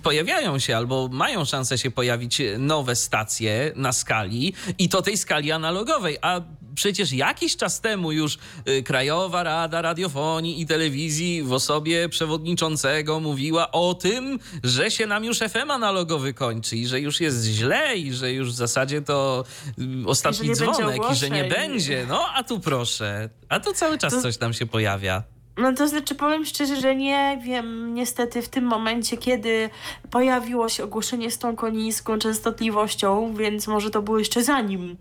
[0.03, 5.53] pojawiają się albo mają szansę się pojawić nowe stacje na skali i to tej skali
[5.53, 6.41] analogowej, a
[6.79, 13.71] przecież jakiś czas temu już y, Krajowa Rada Radiofonii i Telewizji w osobie przewodniczącego mówiła
[13.71, 18.13] o tym, że się nam już FM analogowy kończy i że już jest źle i
[18.13, 19.45] że już w zasadzie to
[19.79, 22.07] y, ostatni dzwonek i że nie będzie.
[22.09, 23.29] No, a tu proszę.
[23.49, 25.38] A tu cały czas coś tam się pojawia.
[25.59, 29.71] No to znaczy powiem szczerze, że nie wiem niestety w tym momencie, kiedy
[30.11, 34.97] pojawiło się ogłoszenie z tą konińską częstotliwością, więc może to było jeszcze zanim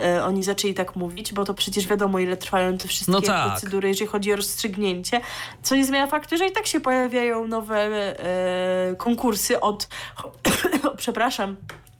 [0.00, 3.50] e, oni zaczęli tak mówić, bo to przecież wiadomo ile trwają te wszystkie No tak.
[3.50, 5.20] procedury, jeżeli chodzi o rozstrzygnięcie,
[5.62, 9.88] co nie zmienia faktu, że i tak się pojawiają nowe e, konkursy od,
[10.96, 11.56] przepraszam,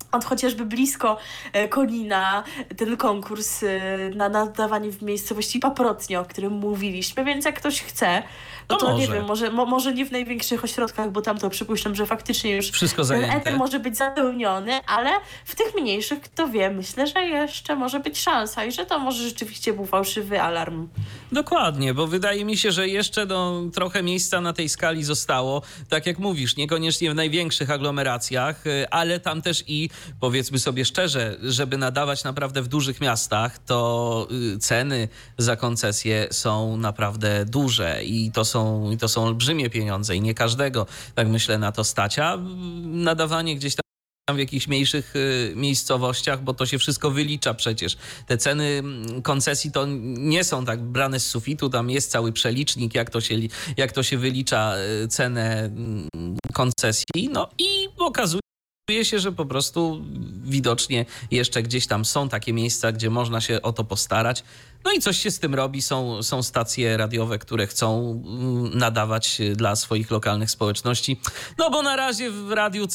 [0.08, 1.16] Stąd chociażby blisko
[1.52, 2.44] e, Konina
[2.76, 3.68] ten konkurs e,
[4.14, 8.22] na nadawanie w miejscowości Paprotnie, o którym mówiliśmy, więc jak ktoś chce,
[8.70, 9.12] no to, To nie może.
[9.12, 12.70] wiem, może, mo, może nie w największych ośrodkach, bo tam to przypuszczam, że faktycznie już
[12.70, 15.10] Wszystko ten eter może być zapełniony, ale
[15.44, 19.22] w tych mniejszych, kto wie, myślę, że jeszcze może być szansa i że to może
[19.22, 20.88] rzeczywiście był fałszywy alarm.
[21.32, 25.62] Dokładnie, bo wydaje mi się, że jeszcze no, trochę miejsca na tej skali zostało.
[25.88, 29.90] Tak jak mówisz, niekoniecznie w największych aglomeracjach, y, ale tam też i
[30.20, 35.08] powiedzmy sobie szczerze, żeby nadawać naprawdę w dużych miastach, to y, ceny
[35.38, 38.57] za koncesje są naprawdę duże i to są,
[38.92, 42.18] i to są olbrzymie pieniądze i nie każdego, tak myślę, na to stać.
[42.18, 42.38] A
[42.84, 47.96] nadawanie gdzieś tam w jakichś mniejszych y, miejscowościach, bo to się wszystko wylicza przecież.
[48.26, 49.86] Te ceny mm, koncesji to
[50.18, 53.34] nie są tak brane z sufitu, tam jest cały przelicznik, jak to się,
[53.76, 56.08] jak to się wylicza y, cenę mm,
[56.52, 57.28] koncesji.
[57.32, 58.47] No i okazuje
[58.88, 60.04] się, że po prostu
[60.44, 64.44] widocznie jeszcze gdzieś tam są takie miejsca, gdzie można się o to postarać.
[64.84, 65.82] No i coś się z tym robi.
[65.82, 71.20] Są, są stacje radiowe, które chcą mm, nadawać dla swoich lokalnych społeczności.
[71.58, 72.86] No bo na razie w radiu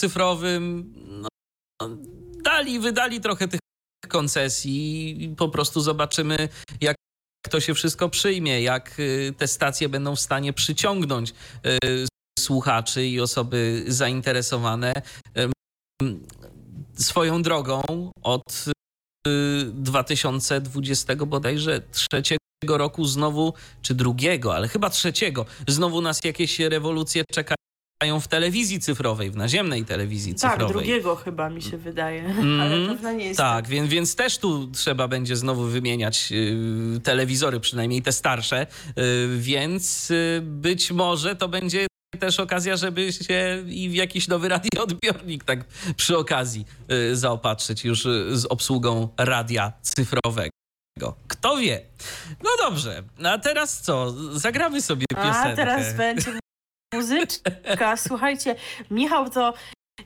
[0.00, 1.28] cyfrowym no,
[2.44, 3.60] dali, wydali trochę tych
[4.08, 6.48] koncesji i po prostu zobaczymy,
[6.80, 6.96] jak
[7.50, 12.06] to się wszystko przyjmie, jak y, te stacje będą w stanie przyciągnąć y,
[12.38, 14.92] słuchaczy i osoby zainteresowane
[16.94, 17.82] swoją drogą
[18.22, 18.64] od
[19.28, 27.24] y, 2020 bodajże trzeciego roku znowu, czy drugiego, ale chyba trzeciego, znowu nas jakieś rewolucje
[27.32, 30.68] czekają w telewizji cyfrowej, w naziemnej telewizji Tak, cyfrowej.
[30.76, 32.60] drugiego chyba mi się wydaje, Mhm.
[32.60, 37.60] ale pewno nie jest Tak, więc, więc też tu trzeba będzie znowu wymieniać y, telewizory,
[37.60, 38.66] przynajmniej te starsze,
[38.98, 44.48] y, więc y, być może to będzie też okazja, żeby się i w jakiś nowy
[44.48, 45.64] radioodbiornik tak
[45.96, 50.50] przy okazji y, zaopatrzyć już y, z obsługą radia cyfrowego.
[51.28, 51.80] Kto wie?
[52.44, 54.14] No dobrze, a teraz co?
[54.32, 55.52] Zagramy sobie piosenkę.
[55.52, 56.32] A teraz będzie
[56.94, 57.96] muzyczka.
[57.96, 58.56] Słuchajcie,
[58.90, 59.54] Michał to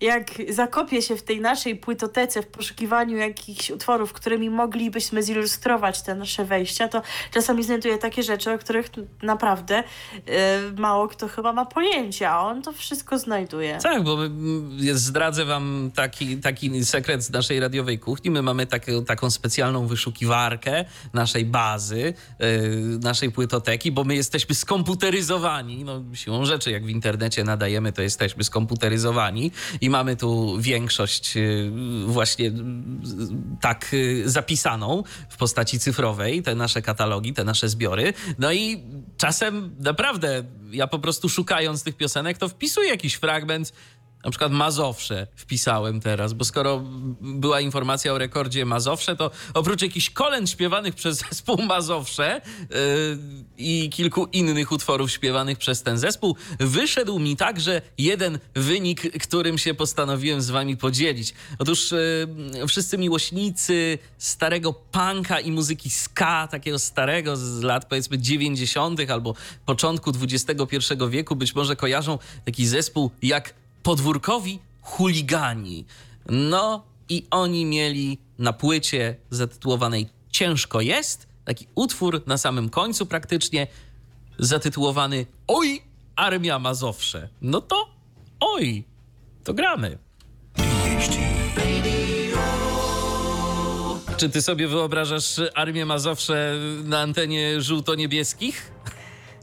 [0.01, 6.15] jak zakopie się w tej naszej płytotece w poszukiwaniu jakichś utworów, którymi moglibyśmy zilustrować te
[6.15, 7.03] nasze wejścia, to
[7.35, 8.91] czasami znajduje takie rzeczy, o których
[9.23, 9.83] naprawdę e,
[10.79, 13.79] mało kto chyba ma pojęcia, a on to wszystko znajduje.
[13.83, 18.31] Tak, bo mm, zdradzę wam taki, taki sekret z naszej radiowej kuchni.
[18.31, 18.67] My mamy
[19.07, 22.47] taką specjalną wyszukiwarkę naszej bazy, yy,
[23.03, 25.85] naszej płytoteki, bo my jesteśmy skomputeryzowani.
[25.85, 29.51] No, siłą rzeczy, jak w internecie nadajemy, to jesteśmy skomputeryzowani
[29.81, 31.73] i mamy tu większość yy,
[32.07, 32.53] właśnie yy,
[33.61, 38.13] tak yy, zapisaną w postaci cyfrowej, te nasze katalogi, te nasze zbiory.
[38.39, 38.85] No i
[39.17, 43.73] czasem naprawdę ja po prostu szukając tych piosenek, to wpisuję jakiś fragment.
[44.25, 46.83] Na przykład Mazowsze wpisałem teraz, bo skoro
[47.21, 52.77] była informacja o rekordzie Mazowsze, to oprócz jakichś kolęd śpiewanych przez zespół Mazowsze yy,
[53.59, 59.75] i kilku innych utworów śpiewanych przez ten zespół, wyszedł mi także jeden wynik, którym się
[59.75, 61.35] postanowiłem z wami podzielić.
[61.59, 69.11] Otóż yy, wszyscy miłośnicy starego punka i muzyki ska, takiego starego z lat powiedzmy 90.
[69.11, 69.35] albo
[69.67, 70.77] początku XXI
[71.11, 75.85] wieku, być może kojarzą taki zespół jak podwórkowi chuligani.
[76.29, 83.67] No i oni mieli na płycie zatytułowanej Ciężko jest, taki utwór na samym końcu praktycznie,
[84.39, 85.83] zatytułowany Oj,
[86.17, 87.29] Armia Mazowsze.
[87.43, 87.89] No to
[88.41, 88.85] oj,
[89.45, 89.99] to gramy.
[94.17, 96.55] Czy ty sobie wyobrażasz Armię Mazowsze
[96.85, 98.73] na antenie żółto-niebieskich?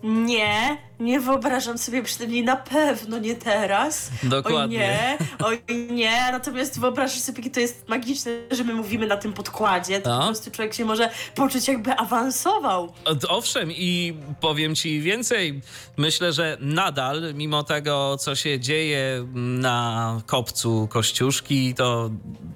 [0.04, 4.10] Nie, nie wyobrażam sobie przynajmniej na pewno nie teraz.
[4.24, 5.18] Dokładnie.
[5.39, 6.30] Oj nie, oj nie.
[6.32, 10.02] Natomiast wyobrażasz sobie, jakie to jest magiczne, że my mówimy na tym podkładzie.
[10.02, 10.20] To No.
[10.20, 12.93] po prostu człowiek się może poczuć jakby awansował.
[13.30, 15.62] Owszem, i powiem ci więcej.
[15.98, 22.10] Myślę, że nadal, mimo tego, co się dzieje na kopcu Kościuszki, to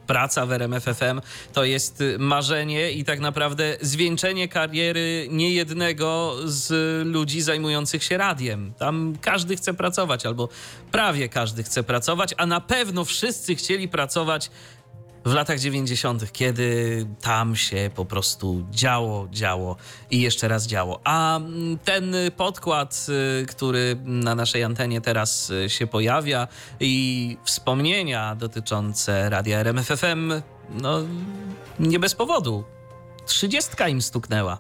[0.08, 1.22] praca w RMFFM
[1.54, 6.72] to jest marzenie i tak naprawdę zwieńczenie kariery niejednego z
[7.08, 8.31] ludzi zajmujących się radiem.
[8.78, 10.50] Tam każdy chce pracować, albo
[10.92, 14.52] prawie każdy chce pracować, a na pewno wszyscy chcieli pracować
[15.26, 19.76] w latach 90., kiedy tam się po prostu działo, działo
[20.12, 21.02] i jeszcze raz działo.
[21.04, 23.08] A mm, ten podkład,
[23.42, 26.48] y, który na naszej antenie teraz y, się pojawia
[26.80, 30.34] i wspomnienia dotyczące radia RMFFM,
[30.70, 31.00] no
[31.80, 32.64] nie bez powodu.
[33.26, 34.58] Trzydziestka im stuknęła.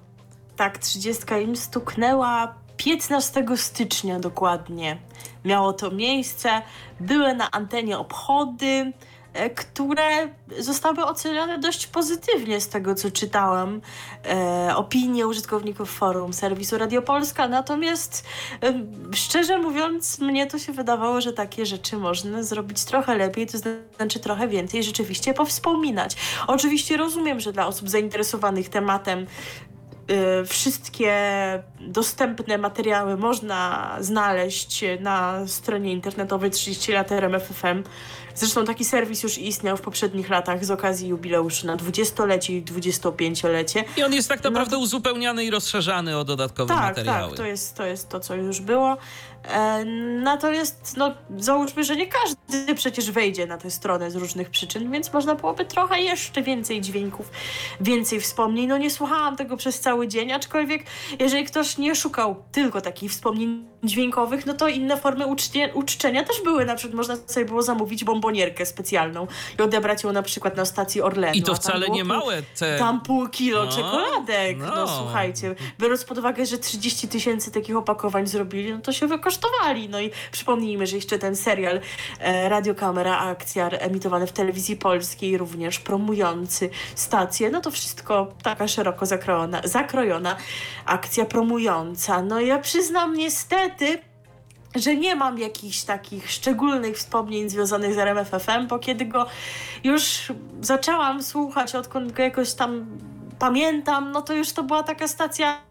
[0.55, 4.97] Tak, 30 im stuknęła 15 stycznia dokładnie.
[5.45, 6.61] Miało to miejsce,
[6.99, 8.93] były na antenie obchody
[9.33, 10.27] e, które
[10.59, 13.81] zostały ocenione dość pozytywnie z tego, co czytałam.
[14.25, 18.25] E, opinie użytkowników forum serwisu Radio Polska, natomiast
[18.63, 18.73] e,
[19.13, 23.57] szczerze mówiąc, mnie to się wydawało, że takie rzeczy można zrobić trochę lepiej, to
[23.97, 26.15] znaczy trochę więcej rzeczywiście powspominać.
[26.47, 29.27] Oczywiście rozumiem, że dla osób zainteresowanych tematem
[30.45, 31.13] wszystkie
[31.79, 37.83] dostępne materiały można znaleźć na stronie internetowej 30 lat RMFFM.
[38.35, 43.83] Zresztą taki serwis już istniał w poprzednich latach z okazji jubileuszu na 20-lecie i 25-lecie.
[43.97, 47.29] I on jest tak naprawdę no, uzupełniany i rozszerzany o dodatkowe tak, materiały.
[47.29, 48.97] Tak, to jest, to jest to, co już było.
[49.43, 49.85] E,
[50.23, 55.13] natomiast no, załóżmy, że nie każdy przecież wejdzie na tę stronę z różnych przyczyn, więc
[55.13, 57.29] można byłoby trochę jeszcze więcej dźwięków,
[57.81, 58.67] więcej wspomnień.
[58.67, 60.83] No nie słuchałam tego przez cały dzień, aczkolwiek
[61.19, 66.41] jeżeli ktoś nie szukał tylko takich wspomnień dźwiękowych, no to inne formy uczcie, uczczenia też
[66.43, 66.65] były.
[66.65, 69.27] Na przykład można sobie było zamówić bombonierkę specjalną
[69.59, 71.37] i odebrać ją na przykład na stacji Orlenu.
[71.37, 72.79] I to wcale nie pół, małe te...
[72.79, 74.57] Tam pół kilo no, czekoladek.
[74.59, 74.75] No.
[74.75, 74.87] no.
[74.87, 79.89] słuchajcie, biorąc pod uwagę, że 30 tysięcy takich opakowań zrobili, no to się wykosztowali.
[79.89, 81.79] No i przypomnijmy, że jeszcze ten serial
[82.19, 89.05] e, Radiokamera Akcja emitowany w telewizji polskiej, również promujący stację, no to wszystko taka szeroko
[89.05, 90.35] zakrojona, zakrojona
[90.85, 92.21] akcja promująca.
[92.21, 93.99] No ja przyznam niestety,
[94.75, 99.25] że nie mam jakichś takich szczególnych wspomnień związanych z RMFFM, bo kiedy go
[99.83, 102.85] już zaczęłam słuchać, odkąd go jakoś tam
[103.39, 105.70] pamiętam, no to już to była taka stacja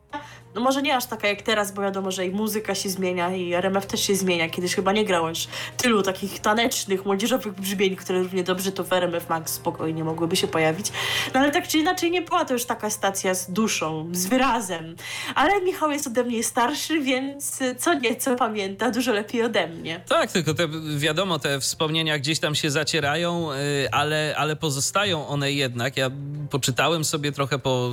[0.54, 3.54] no może nie aż taka jak teraz, bo wiadomo, że i muzyka się zmienia i
[3.54, 4.48] RMF też się zmienia.
[4.48, 9.28] Kiedyś chyba nie grałeś tylu takich tanecznych, młodzieżowych brzmień, które równie dobrze to w RMF
[9.28, 10.86] Max spokojnie mogłyby się pojawić.
[11.34, 14.96] No ale tak czy inaczej nie była to już taka stacja z duszą, z wyrazem.
[15.34, 20.00] Ale Michał jest ode mnie starszy, więc co nieco pamięta dużo lepiej ode mnie.
[20.08, 23.56] Tak, tylko te, wiadomo, te wspomnienia gdzieś tam się zacierają, y,
[23.92, 25.96] ale, ale pozostają one jednak.
[25.96, 26.10] Ja
[26.50, 27.90] poczytałem sobie trochę, po,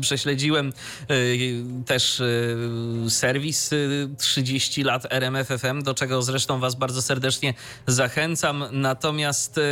[0.00, 0.72] prześledziłem
[1.10, 3.70] y, też też y, serwis
[4.18, 7.54] 30 y, lat RMFFM, do czego zresztą Was bardzo serdecznie
[7.86, 8.64] zachęcam.
[8.72, 9.62] Natomiast y,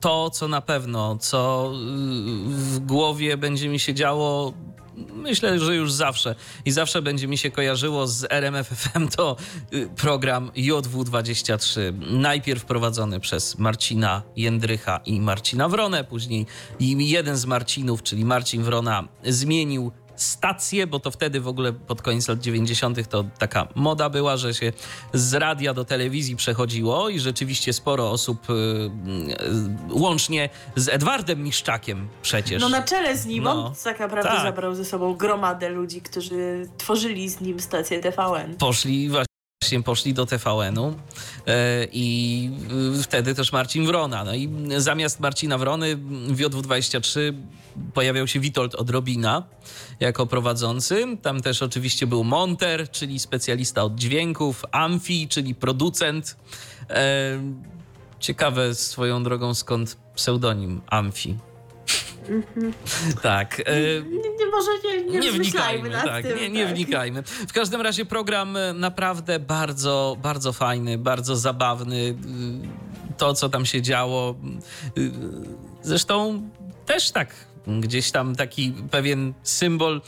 [0.00, 1.72] to, co na pewno, co
[2.46, 4.52] w głowie będzie mi się działo
[5.14, 6.34] myślę, że już zawsze
[6.64, 9.36] i zawsze będzie mi się kojarzyło z RMFFM to
[9.96, 11.80] program JW23.
[12.10, 16.46] Najpierw prowadzony przez Marcina Jędrycha i Marcina Wronę, później
[16.80, 22.28] jeden z Marcinów, czyli Marcin Wrona zmienił stacje, bo to wtedy w ogóle pod koniec
[22.28, 23.08] lat 90.
[23.08, 24.72] to taka moda była, że się
[25.12, 28.90] z radia do telewizji przechodziło i rzeczywiście sporo osób, y, y,
[29.90, 32.62] łącznie z Edwardem Miszczakiem przecież.
[32.62, 34.42] No na czele z nim, no, on tak naprawdę tak.
[34.42, 38.56] zabrał ze sobą gromadę ludzi, którzy tworzyli z nim stację TVN.
[38.58, 39.33] Poszli właśnie
[39.64, 40.94] właśnie poszli do TVN-u
[41.46, 42.50] e, i
[43.02, 44.24] wtedy też Marcin Wrona.
[44.24, 45.96] No i zamiast Marcina Wrony
[46.28, 47.20] w JW23
[47.94, 49.42] pojawiał się Witold Odrobina
[50.00, 51.16] jako prowadzący.
[51.22, 56.36] Tam też oczywiście był Monter, czyli specjalista od dźwięków, Amfi, czyli producent.
[56.90, 57.40] E,
[58.20, 61.36] ciekawe swoją drogą skąd pseudonim Amfi.
[62.28, 62.72] Mhm.
[63.22, 63.60] Tak.
[63.60, 63.80] E,
[64.38, 66.74] nie, może nie, nie, nie wnikajmy, tak, tym, nie, nie tak.
[66.74, 67.22] wnikajmy.
[67.22, 72.14] W każdym razie program e, naprawdę bardzo, bardzo fajny, bardzo zabawny.
[73.10, 74.34] E, to, co tam się działo.
[75.82, 76.48] Zresztą
[76.86, 77.34] też tak
[77.66, 80.00] gdzieś tam taki pewien symbol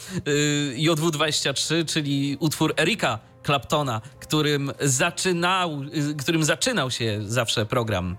[0.77, 5.83] JW23, czyli utwór Erika Claptona, którym zaczynał,
[6.19, 8.17] którym zaczynał się zawsze program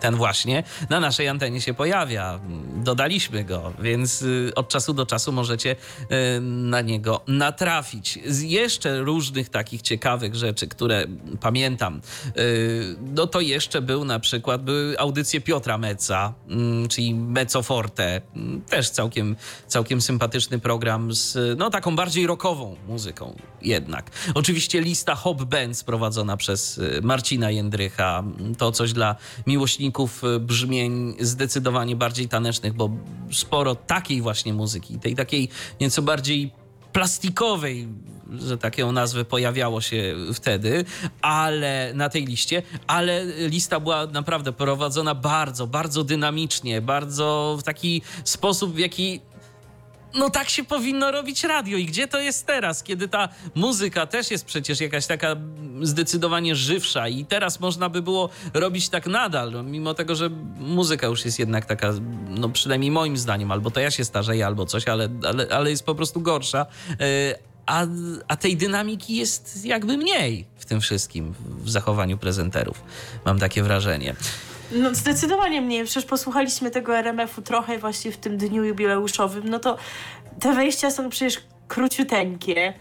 [0.00, 2.40] ten właśnie, na naszej antenie się pojawia.
[2.76, 5.76] Dodaliśmy go, więc e, od czasu do czasu możecie
[6.10, 8.18] e, na niego natrafić.
[8.26, 11.06] Z jeszcze różnych takich ciekawych rzeczy, które
[11.40, 12.00] pamiętam,
[13.00, 18.20] no to jeszcze był na przykład były audycje Piotra Meca, mm, czyli Meco Forte,
[18.68, 24.10] też całkiem, całkiem sympatyczny program z no taką bardziej rockową muzyką jednak.
[24.34, 28.24] Oczywiście lista Hop Bands prowadzona przez y, Marcina Jędrycha.
[28.58, 29.07] To coś dla
[29.46, 32.90] miłośników y, brzmień zdecydowanie bardziej tanecznych, bo
[33.32, 35.48] sporo takiej właśnie muzyki, tej takiej
[35.80, 36.52] nieco bardziej
[36.92, 37.88] plastikowej,
[38.32, 40.84] że taką nazwę pojawiało się wtedy,
[41.22, 48.02] ale na tej liście, ale lista była naprawdę prowadzona bardzo, bardzo dynamicznie, bardzo w taki
[48.24, 49.20] sposób, w jaki
[50.18, 51.78] no tak się powinno robić radio.
[51.78, 55.36] I gdzie to jest teraz, kiedy ta muzyka też jest przecież jakaś taka
[55.82, 61.06] zdecydowanie żywsza i teraz można by było robić tak nadal, no, mimo tego, że muzyka
[61.06, 61.92] już jest jednak taka,
[62.28, 65.84] no przynajmniej moim zdaniem, albo to ja się starzeję, albo coś, ale, ale, ale jest
[65.84, 66.66] po prostu gorsza.
[67.00, 67.86] E, a,
[68.28, 72.82] a tej dynamiki jest jakby mniej w tym wszystkim, w zachowaniu prezenterów.
[73.24, 74.14] Mam takie wrażenie.
[74.72, 75.84] No zdecydowanie mniej.
[75.84, 79.48] Przecież posłuchaliśmy tego RMF-u trochę właśnie w tym dniu jubileuszowym.
[79.48, 79.76] No to
[80.40, 82.74] te wejścia są przecież króciuteńkie.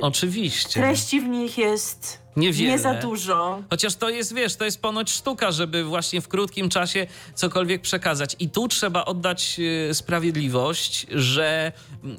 [0.00, 0.80] Oczywiście.
[0.80, 2.70] Treści w nich jest Niewiele.
[2.70, 3.62] nie za dużo.
[3.70, 8.36] Chociaż to jest, wiesz, to jest ponoć sztuka, żeby właśnie w krótkim czasie cokolwiek przekazać.
[8.38, 9.56] I tu trzeba oddać
[9.90, 11.72] y, sprawiedliwość, że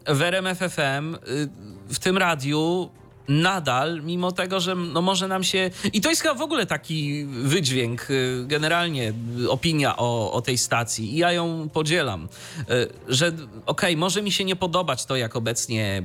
[0.07, 1.19] w RMF FM, y,
[1.89, 2.89] w tym radiu
[3.27, 5.71] nadal, mimo tego, że no może nam się...
[5.93, 9.13] I to jest chyba w ogóle taki wydźwięk, y, generalnie
[9.49, 11.13] opinia o, o tej stacji.
[11.13, 12.27] I ja ją podzielam,
[12.59, 12.65] y,
[13.07, 16.03] że okej, okay, może mi się nie podobać to, jak obecnie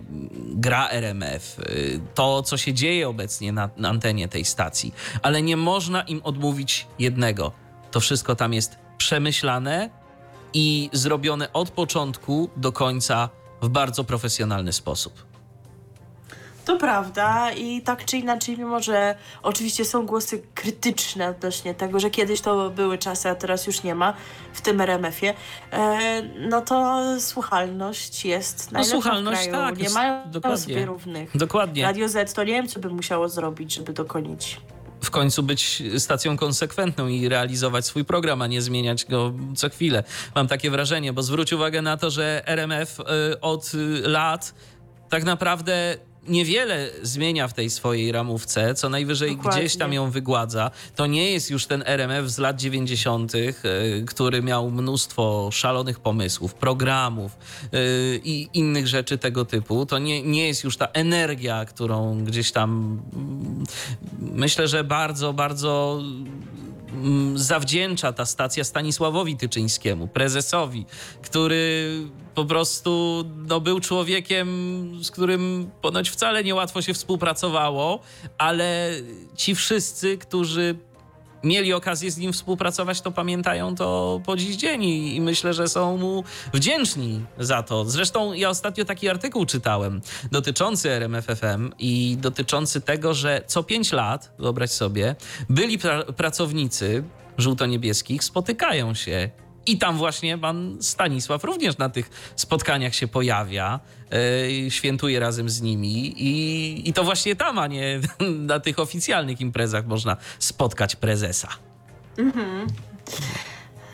[0.55, 5.57] gra RMF, y, to, co się dzieje obecnie na, na antenie tej stacji, ale nie
[5.57, 7.53] można im odmówić jednego.
[7.91, 9.91] To wszystko tam jest przemyślane
[10.55, 13.29] i zrobione od początku do końca
[13.63, 15.30] w bardzo profesjonalny sposób.
[16.71, 22.11] To prawda i tak czy inaczej, mimo że oczywiście są głosy krytyczne odnośnie tego, że
[22.11, 24.15] kiedyś to były czasy, a teraz już nie ma
[24.53, 25.35] w tym RMF-ie,
[25.73, 29.67] e, no to słuchalność jest najlepsza no, słuchalność, w kraju.
[29.67, 30.59] tak, nie mają dokładnie.
[30.59, 31.37] sobie równych.
[31.37, 31.83] Dokładnie.
[31.83, 34.61] Radio Z to nie wiem, co by musiało zrobić, żeby dokonić
[35.05, 40.05] w końcu być stacją konsekwentną i realizować swój program, a nie zmieniać go co chwilę.
[40.35, 44.55] Mam takie wrażenie, bo zwróć uwagę na to, że RMF y, od lat
[45.09, 45.97] tak naprawdę
[46.29, 49.61] niewiele zmienia w tej swojej ramówce, co najwyżej Dokładnie.
[49.61, 50.71] gdzieś tam ją wygładza.
[50.97, 53.53] To nie jest już ten RMF z lat 90., yy,
[54.07, 57.37] który miał mnóstwo szalonych pomysłów, programów
[57.73, 57.81] yy,
[58.25, 59.87] i innych rzeczy tego typu.
[59.87, 63.01] To nie, nie jest już ta energia, którą gdzieś tam
[64.21, 66.50] yy, myślę, że bardzo, bardzo mm,
[67.35, 70.87] zawdzięcza ta stacja Stanisławowi Tyczyńskiemu, prezesowi,
[71.23, 71.93] który
[72.35, 74.49] po prostu no, był człowiekiem,
[75.03, 78.01] z którym ponoć wcale niełatwo się współpracowało,
[78.39, 78.91] ale
[79.37, 80.75] ci wszyscy, którzy
[81.45, 85.97] mieli okazję z nim współpracować, to pamiętają to po dziś dzień i myślę, że są
[85.97, 87.85] mu wdzięczni za to.
[87.85, 90.01] Zresztą ja ostatnio taki artykuł czytałem
[90.33, 95.17] dotyczący RMFFM i dotyczący tego, że co pięć lat, wyobraź sobie,
[95.49, 97.05] byli pra pracownicy
[97.39, 99.31] żółto-niebieskich spotykają się
[99.67, 103.81] i tam właśnie pan Stanisław również na tych spotkaniach się pojawia,
[104.63, 108.01] yy, świętuje razem z nimi i, i to właśnie tam, a nie
[108.53, 111.49] na tych oficjalnych imprezach można spotkać prezesa.
[112.19, 112.67] Mhm.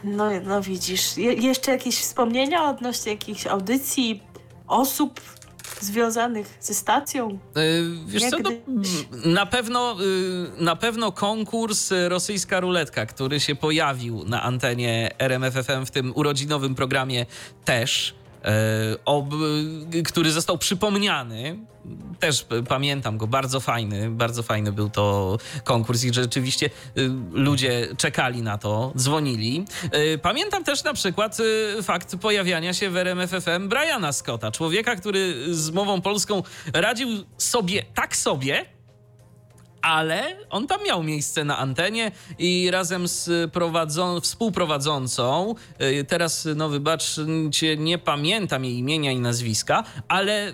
[0.05, 4.23] No, no widzisz, Je jeszcze jakieś wspomnienia odnośnie jakichś audycji,
[4.67, 5.21] osób
[5.81, 7.39] związanych ze stacją?
[7.57, 8.51] Yy, wiesz co, no,
[9.25, 15.91] na, pewno, yy, na pewno konkurs Rosyjska Ruletka, który się pojawił na antenie RMFFM w
[15.91, 17.27] tym urodzinowym programie
[17.65, 18.26] też E,
[19.05, 19.35] ob,
[20.05, 21.59] który został przypomniany.
[22.21, 28.43] Też pamiętam go, bardzo fajny, bardzo fajny był to konkurs i rzeczywiście y, ludzie czekali
[28.43, 29.65] na to, dzwonili.
[30.15, 35.55] Y, pamiętam też na przykład y, fakt pojawiania się w RMFFM Briana Scotta, człowieka, który
[35.55, 37.09] z mową polską radził
[37.39, 38.76] sobie tak sobie,
[39.87, 46.69] ale on tam miał miejsce na antenie i razem z prowadzą, współprowadzącą, y, teraz no
[46.69, 50.53] wybaczcie, nie pamiętam jej imienia i nazwiska, ale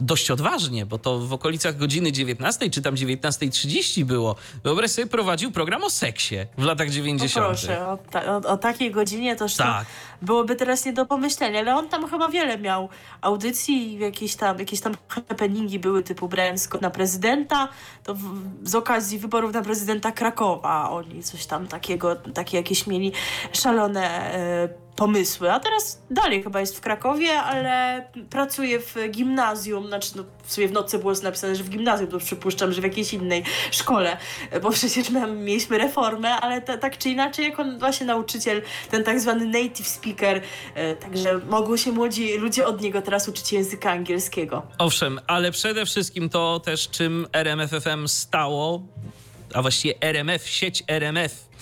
[0.00, 4.36] dość odważnie, bo to w okolicach godziny 19 czy tam 19.30 było.
[4.64, 7.46] Wyobraź sobie, prowadził program o seksie w latach 90.
[7.46, 9.86] O proszę, o, ta, o, o takiej godzinie to tak.
[10.22, 12.88] byłoby teraz nie do pomyślenia, ale on tam chyba wiele miał
[13.20, 17.68] audycji, jakieś tam, jakieś tam happeningi były typu Bręsko na prezydenta,
[18.04, 18.20] to w,
[18.62, 23.12] z okazji wyborów na prezydenta Krakowa oni coś tam takiego, takie jakieś mieli
[23.52, 25.52] szalone e, pomysły.
[25.52, 30.68] A teraz dalej chyba jest w Krakowie, ale pracuje w gimnazjum, znaczy no, w sumie
[30.68, 34.16] w nocy było napisane, że w gimnazjum, to przypuszczam, że w jakiejś innej szkole,
[34.62, 39.46] bo przecież my mieliśmy reformę, ale tak czy inaczej, jako właśnie nauczyciel, ten tak zwany
[39.46, 40.42] native speaker,
[40.74, 44.62] e, także mogą się młodzi ludzie od niego teraz uczyć języka angielskiego.
[44.78, 48.82] Owszem, ale przede wszystkim to też czym RMFFM stało,
[49.54, 51.53] a właściwie RMF, sieć RMF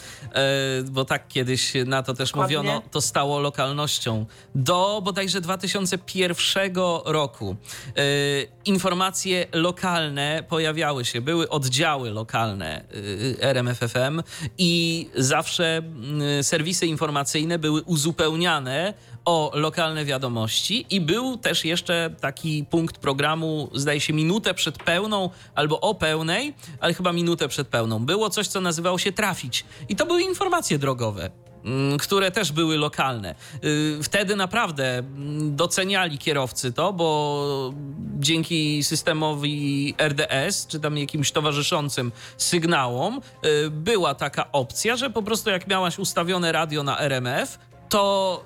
[0.84, 2.56] bo tak kiedyś na to też Dokładnie.
[2.56, 4.26] mówiono, to stało lokalnością.
[4.54, 6.74] Do bodajże 2001
[7.04, 7.56] roku
[7.96, 8.02] e,
[8.64, 12.84] informacje lokalne pojawiały się, były oddziały lokalne
[13.38, 14.22] e, RMFFM
[14.58, 15.82] i zawsze
[16.42, 18.94] serwisy informacyjne były uzupełniane
[19.24, 25.30] o lokalne wiadomości i był też jeszcze taki punkt programu, zdaje się, minutę przed pełną
[25.54, 28.06] albo o pełnej, ale chyba minutę przed pełną.
[28.06, 31.30] Było coś, co nazywało się trafić i to były informacje drogowe
[31.64, 33.34] mm, które też były lokalne.
[33.64, 37.74] Y, wtedy naprawdę mm, doceniali kierowcy to, bo
[38.18, 45.50] dzięki systemowi RDS, czy tam jakimś towarzyszącym sygnałom, y, była taka opcja, że po prostu
[45.50, 47.58] jak miałaś ustawione radio na RMF,
[47.88, 48.44] to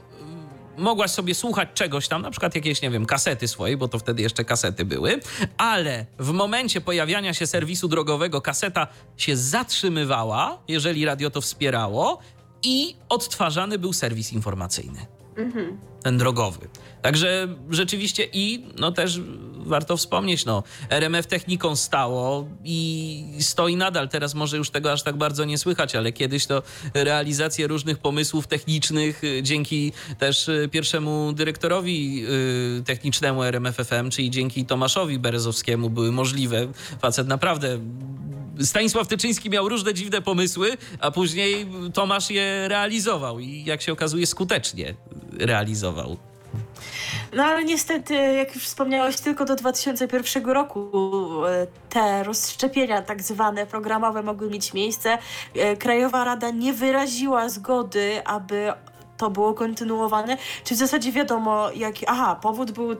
[0.79, 4.23] mogłaś sobie słuchać czegoś tam, na przykład jakieś, nie wiem, kasety swojej, bo to wtedy
[4.23, 5.21] jeszcze kasety były,
[5.59, 12.19] ale w momencie pojawiania się serwisu drogowego kaseta się zatrzymywała, jeżeli radio to wspierało
[12.63, 15.07] i odtwarzany był serwis informacyjny.
[15.37, 15.79] Mhm.
[16.07, 16.69] Ten drogowy.
[17.03, 19.21] Także rzeczywiście i no też
[19.57, 24.09] warto wspomnieć, no RMF techniką stało i stoi nadal.
[24.09, 26.63] Teraz może już tego aż tak bardzo nie słychać, ale kiedyś to
[26.95, 32.25] realizację różnych pomysłów technicznych y, dzięki też y, pierwszemu dyrektorowi
[32.81, 36.69] y, technicznemu RMF FM, czyli dzięki Tomaszowi Berezowskiemu były możliwe.
[37.01, 37.79] Facet naprawdę
[38.61, 44.27] Stanisław Tyczyński miał różne dziwne pomysły, a później Tomasz je realizował i jak się okazuje
[44.27, 44.95] skutecznie
[45.39, 46.17] realizował.
[47.33, 50.91] No ale niestety, jak już wspomniałeś, tylko do 2001 roku
[51.47, 55.19] e, te rozszczepienia tak zwane programowe mogły mieć miejsce.
[55.55, 58.73] E, Krajowa Rada nie wyraziła zgody, aby
[59.17, 60.37] to było kontynuowane.
[60.65, 62.07] Czy w zasadzie wiadomo, jaki.
[62.07, 62.97] Aha, powód był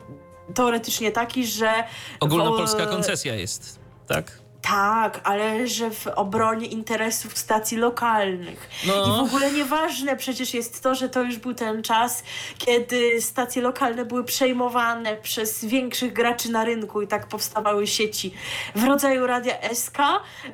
[0.55, 1.85] teoretycznie taki, że.
[2.21, 4.46] Ogólnopolska koncesja jest, tak?
[4.63, 8.71] Tak, ale że w obronie interesów stacji lokalnych.
[8.87, 8.93] No.
[8.93, 12.23] I w ogóle nieważne przecież jest to, że to już był ten czas,
[12.59, 18.35] kiedy stacje lokalne były przejmowane przez większych graczy na rynku i tak powstawały sieci
[18.75, 19.99] w rodzaju radia SK.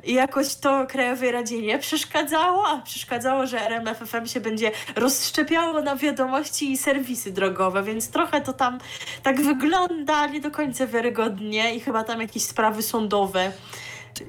[0.03, 5.81] I jakoś to Krajowej Radzie nie przeszkadzało, a przeszkadzało, że RMF FM się będzie rozszczepiało
[5.81, 8.79] na wiadomości i serwisy drogowe, więc trochę to tam
[9.23, 13.51] tak wygląda nie do końca wiarygodnie i chyba tam jakieś sprawy sądowe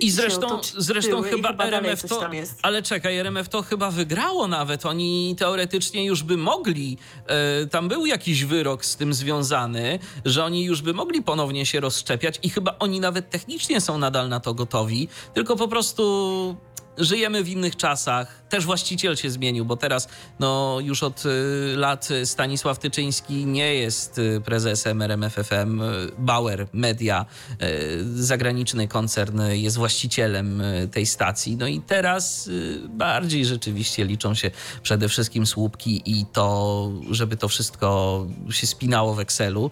[0.00, 2.30] i zresztą, zresztą chyba, chyba RMF to.
[2.62, 4.86] Ale czekaj, RMF to chyba wygrało nawet.
[4.86, 6.98] Oni teoretycznie już by mogli.
[7.26, 11.80] E, tam był jakiś wyrok z tym związany, że oni już by mogli ponownie się
[11.80, 15.08] rozszczepiać i chyba oni nawet technicznie są nadal na to gotowi.
[15.34, 16.56] Tylko po prostu
[16.98, 18.42] żyjemy w innych czasach.
[18.48, 20.08] Też właściciel się zmienił, bo teraz
[20.40, 25.82] no, już od y, lat Stanisław Tyczyński nie jest y, prezesem RMFFM.
[26.18, 27.26] Bauer Media,
[27.62, 30.62] y, zagraniczny koncern, jest właścicielem
[30.92, 31.56] tej stacji.
[31.56, 32.50] No i teraz
[32.88, 34.50] bardziej rzeczywiście liczą się
[34.82, 39.70] przede wszystkim słupki i to, żeby to wszystko się spinało w Excelu.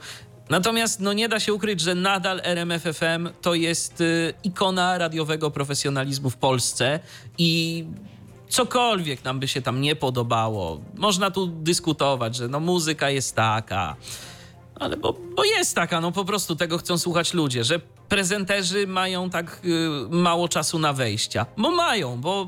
[0.53, 6.31] Natomiast no, nie da się ukryć, że nadal RMFFM to jest y, ikona radiowego profesjonalizmu
[6.31, 7.01] w Polsce
[7.39, 7.85] i
[8.49, 13.97] cokolwiek nam by się tam nie podobało, można tu dyskutować, że no muzyka jest taka,
[14.75, 19.31] ale bo, bo jest taka, no po prostu tego chcą słuchać ludzie, że prezenterzy mają
[19.31, 19.69] tak y,
[20.11, 21.47] mało czasu na wejścia.
[21.57, 22.47] Bo mają, bo,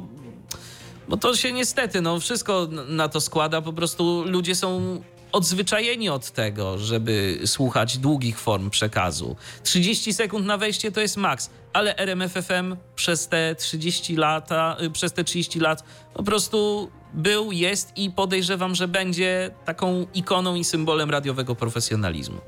[1.09, 5.01] bo to się niestety, no wszystko na to składa, po prostu ludzie są
[5.35, 9.37] odzwyczajeni od tego, żeby słuchać długich form przekazu.
[9.63, 15.13] 30 sekund na wejście to jest maks, ale RMFFM przez te 30 lata, y, przez
[15.13, 15.85] te 30 lat
[16.15, 22.41] po prostu był, jest i podejrzewam, że będzie taką ikoną i symbolem radiowego profesjonalizmu.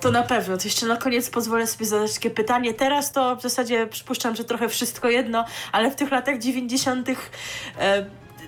[0.00, 0.56] To na pewno.
[0.56, 2.74] To jeszcze na koniec pozwolę sobie zadać takie pytanie.
[2.74, 7.08] Teraz to w zasadzie przypuszczam, że trochę wszystko jedno, ale w tych latach 90.
[7.78, 8.06] E,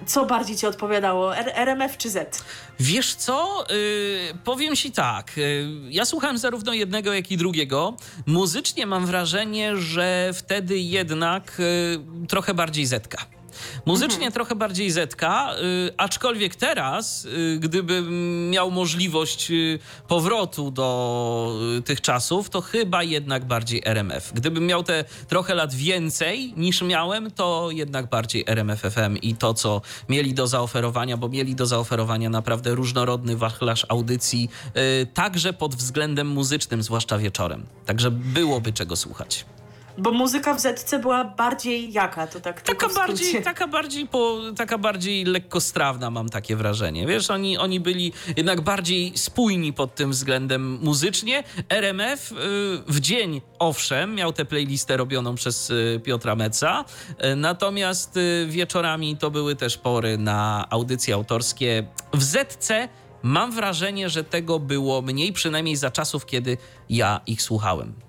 [0.09, 1.37] co bardziej ci odpowiadało?
[1.37, 2.45] R RMF czy Z?
[2.81, 3.65] Wiesz co?
[3.71, 5.37] Yy, powiem ci tak.
[5.37, 7.97] Yy, ja słuchałem zarówno jednego, jak i drugiego.
[8.27, 13.38] Muzycznie mam wrażenie, że wtedy jednak yy, trochę bardziej Zetka.
[13.87, 14.33] Muzycznie mhm.
[14.33, 15.55] trochę bardziej Zetka,
[15.87, 19.79] y, aczkolwiek teraz, y, gdybym miał możliwość y,
[20.09, 24.33] powrotu do tych czasów, to chyba jednak bardziej RMF.
[24.35, 29.55] Gdybym miał te trochę lat więcej niż miałem, to jednak bardziej RMF FM i to,
[29.55, 34.49] co mieli do zaoferowania, bo mieli do zaoferowania naprawdę różnorodny wachlarz audycji,
[35.15, 37.67] także pod względem muzycznym, zwłaszcza wieczorem.
[37.87, 39.45] Także byłoby czego słuchać.
[39.99, 42.27] Bo muzyka w Zetce była bardziej jaka?
[42.27, 47.07] To tak taka bardziej, taka bardziej, po, taka bardziej lekkostrawna mam takie wrażenie.
[47.07, 51.45] Wiesz, oni, oni byli jednak bardziej spójni pod tym względem muzycznie.
[51.69, 52.35] RMF y,
[52.89, 56.85] w dzień, owszem, miał tę playlistę robioną przez y, Piotra Meca,
[57.25, 61.87] y, natomiast wieczorami to były też pory na audycje autorskie.
[62.15, 62.89] W Zetce
[63.23, 66.57] mam wrażenie, że tego było mniej, przynajmniej za czasów, kiedy
[66.89, 68.08] ja ich słuchałem.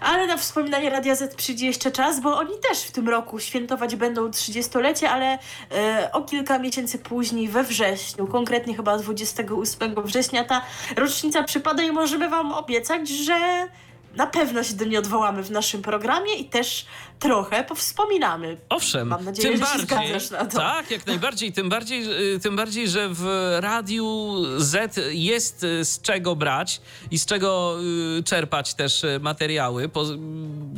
[0.00, 3.96] Ale na wspominanie Radia Z przyjdzie jeszcze czas, bo oni też w tym roku świętować
[3.96, 5.38] będą 30-lecie, ale
[5.72, 10.62] e, o kilka miesięcy później, we wrześniu, konkretnie chyba 28 września, ta
[10.96, 13.68] rocznica przypada i możemy Wam obiecać, że
[14.16, 16.86] na pewno się do niej odwołamy w naszym programie i też
[17.18, 18.56] trochę powspominamy.
[18.68, 19.86] Owszem, Mam nadzieję, tym że się bardziej.
[19.86, 20.58] zgadzasz na to.
[20.58, 21.52] Tak, jak najbardziej.
[21.52, 26.80] Tym bardziej, y, tym bardziej, że w Radiu Z jest y, z czego brać
[27.10, 27.76] i z czego
[28.18, 29.90] y, czerpać też materiały.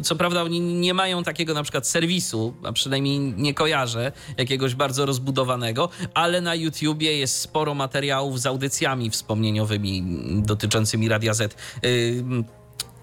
[0.03, 5.07] Co prawda oni nie mają takiego na przykład serwisu, a przynajmniej nie kojarzę jakiegoś bardzo
[5.07, 10.05] rozbudowanego, ale na YouTubie jest sporo materiałów z audycjami wspomnieniowymi
[10.43, 11.57] dotyczącymi Radia Z.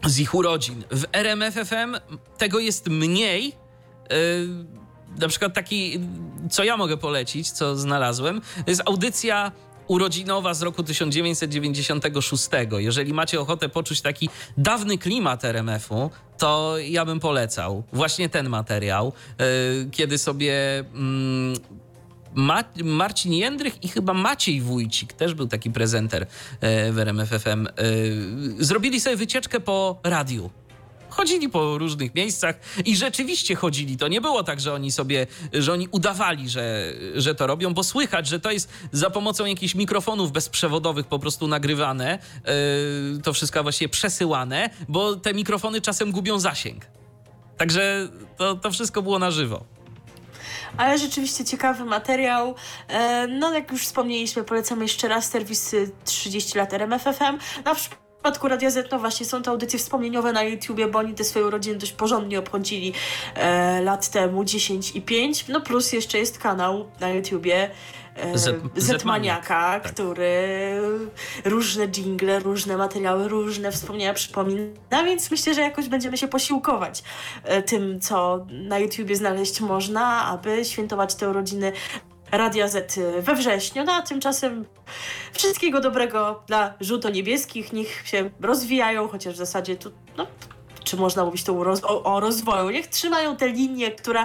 [0.06, 0.84] Z ich urodzin.
[0.92, 1.96] W RMFFM
[2.38, 3.46] tego jest mniej.
[3.46, 4.48] Yy,
[5.20, 6.00] na przykład taki,
[6.50, 9.52] co ja mogę polecić, co znalazłem, to jest audycja
[9.88, 12.50] urodzinowa z roku 1996.
[12.78, 19.14] Jeżeli macie ochotę poczuć taki dawny klimat RMF-u, to ja bym polecał właśnie ten materiał,
[19.40, 19.46] yy,
[19.92, 21.56] kiedy sobie mm,
[22.36, 26.28] Ma Marcin Jędrych i chyba Maciej Wójcik, też był taki prezenter
[26.62, 27.72] e, w RMFFM, e,
[28.60, 30.50] zrobili sobie wycieczkę po radiu.
[31.10, 32.56] Chodzili po różnych miejscach
[32.86, 33.98] i rzeczywiście chodzili.
[33.98, 37.84] To nie było tak, że oni sobie, że oni udawali, że, że to robią, bo
[37.84, 43.64] słychać, że to jest za pomocą jakichś mikrofonów bezprzewodowych po prostu nagrywane, e, to wszystko
[43.64, 46.86] właściwie przesyłane, bo te mikrofony czasem gubią zasięg.
[47.58, 49.66] Także to, to wszystko było na żywo.
[50.78, 52.56] Ale rzeczywiście ciekawy materiał.
[52.88, 57.38] E, No, jak już wspomnieliśmy, polecamy jeszcze raz serwis y, 30 lat RMFFM.
[57.66, 61.24] Na przypadku Radia Z, no właśnie, są to audycje wspomnieniowe na YouTubie, bo oni te
[61.24, 62.94] swoje urodziny dość porządnie obchodzili
[63.36, 65.48] e, lat temu, 10 i 5.
[65.48, 67.70] No plus jeszcze jest kanał na YouTubie
[68.76, 69.84] Zetmaniaka, tak.
[69.84, 70.80] który
[71.46, 77.04] różne jingle, różne materiały, różne wspomnienia przypomina, więc myślę, że jakoś będziemy się posiłkować
[77.44, 81.72] e, tym, co na YouTubie znaleźć można, aby świętować te urodziny
[82.32, 83.84] Radia Z we wrześniu.
[83.84, 84.66] No a tymczasem
[85.34, 87.74] wszystkiego dobrego dla żółto-niebieskich.
[87.74, 90.28] Niech się rozwijają, chociaż w zasadzie tu, no,
[90.84, 92.70] czy można mówić tu o, roz- o, o rozwoju.
[92.70, 94.22] Niech trzymają tę linię, która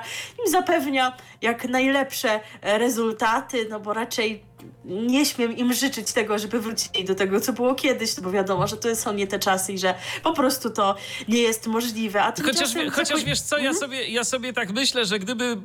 [0.47, 4.43] im zapewnia jak najlepsze e, rezultaty, no bo raczej
[4.85, 8.67] nie śmiem im życzyć tego, żeby wrócili do tego, co było kiedyś, no bo wiadomo,
[8.67, 10.95] że to są nie te czasy i że po prostu to
[11.29, 12.23] nie jest możliwe.
[12.23, 15.57] A Chociaż, chociaż wiesz co, ja sobie, ja sobie tak myślę, że gdyby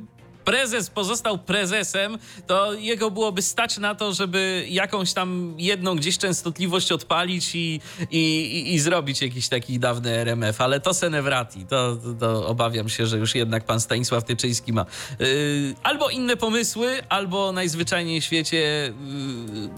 [0.44, 6.92] prezes pozostał prezesem, to jego byłoby stać na to, żeby jakąś tam jedną gdzieś częstotliwość
[6.92, 7.80] odpalić i,
[8.10, 13.06] i, i, zrobić jakiś taki dawny RMF, ale to senewrati, to, to, to obawiam się,
[13.06, 14.86] że już jednak pan Stanisław Tyczyński ma.
[15.18, 19.68] Yy, albo inne pomysły, albo najzwyczajniej w świecie yy,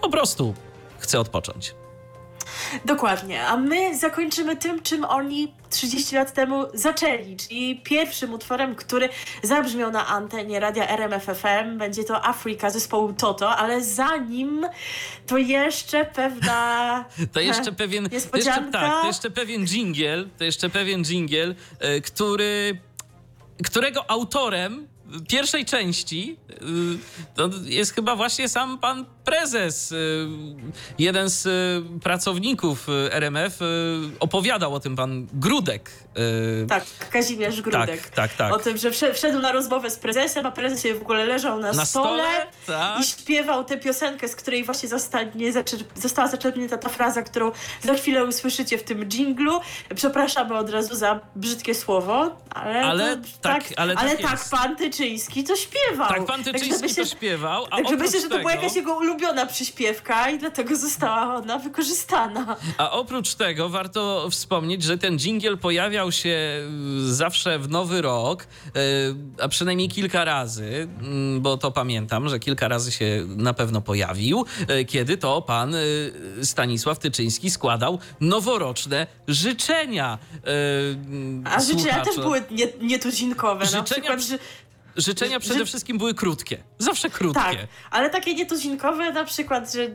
[0.00, 0.54] po prostu
[0.98, 1.74] chce odpocząć.
[2.84, 9.08] Dokładnie, a my zakończymy tym, czym oni 30 lat temu zaczęli, czyli pierwszym utworem, który
[9.42, 11.78] zabrzmiał na antenie radia RMFFM.
[11.78, 14.66] Będzie to Afryka zespołu Toto, ale zanim
[15.26, 18.80] to jeszcze pewna To jeszcze pewien, to jeszcze, niespodzianka.
[18.80, 22.78] tak, to jeszcze pewien dżingiel, to jeszcze pewien dżingiel, e, który,
[23.64, 24.91] którego autorem
[25.28, 26.54] pierwszej części e,
[27.34, 29.92] to jest chyba właśnie sam pan prezes.
[29.92, 29.96] e,
[30.98, 33.58] Jeden z e, pracowników RMF
[34.20, 35.90] opowiadał o tym pan Grudek.
[36.68, 38.00] Tak, Kazimierz Grudek.
[38.02, 38.52] Tak, tak, tak.
[38.54, 41.84] O tym, że wszedł, na rozmowę z prezesem, a prezes w ogóle leżał na, Na
[41.84, 42.24] stole?
[42.66, 43.00] Tak.
[43.00, 45.52] i śpiewał tę piosenkę, z której właśnie zostanie
[45.94, 47.52] została zaczerpnięta ta fraza, którą
[47.82, 49.60] za chwilę usłyszycie w tym dżinglu.
[49.94, 54.50] Przepraszamy od razu za brzydkie słowo, ale, Ale to, tak, ale tak tak jest.
[54.50, 56.08] pan Tyczyński to śpiewał.
[56.08, 59.46] Tak, pan Także Tyczyński myślę, to śpiewał, a myślę, że to była jakaś jego ulubiona
[59.46, 62.56] przyśpiewka i dlatego została ona wykorzystana.
[62.78, 66.28] A oprócz tego warto wspomnieć, że ten dżingiel pojawiał się
[67.08, 68.70] y, zawsze w Nowy Rok, y,
[69.42, 74.44] a przynajmniej kilka razy, mm, bo to pamiętam, że kilka razy się na pewno pojawił,
[74.80, 75.74] y, kiedy to pan
[76.42, 80.18] Stanisław Tyczyński składał noworoczne życzenia.
[81.44, 83.64] A życzenia też były nie, nietuzinkowe.
[83.64, 84.38] Na Życzenia- przykład, że
[84.96, 86.62] Życzenia przede wszystkim były krótkie.
[86.78, 87.40] Zawsze krótkie.
[87.40, 87.56] Tak,
[87.90, 89.88] ale takie nietuzinkowe na przykład, że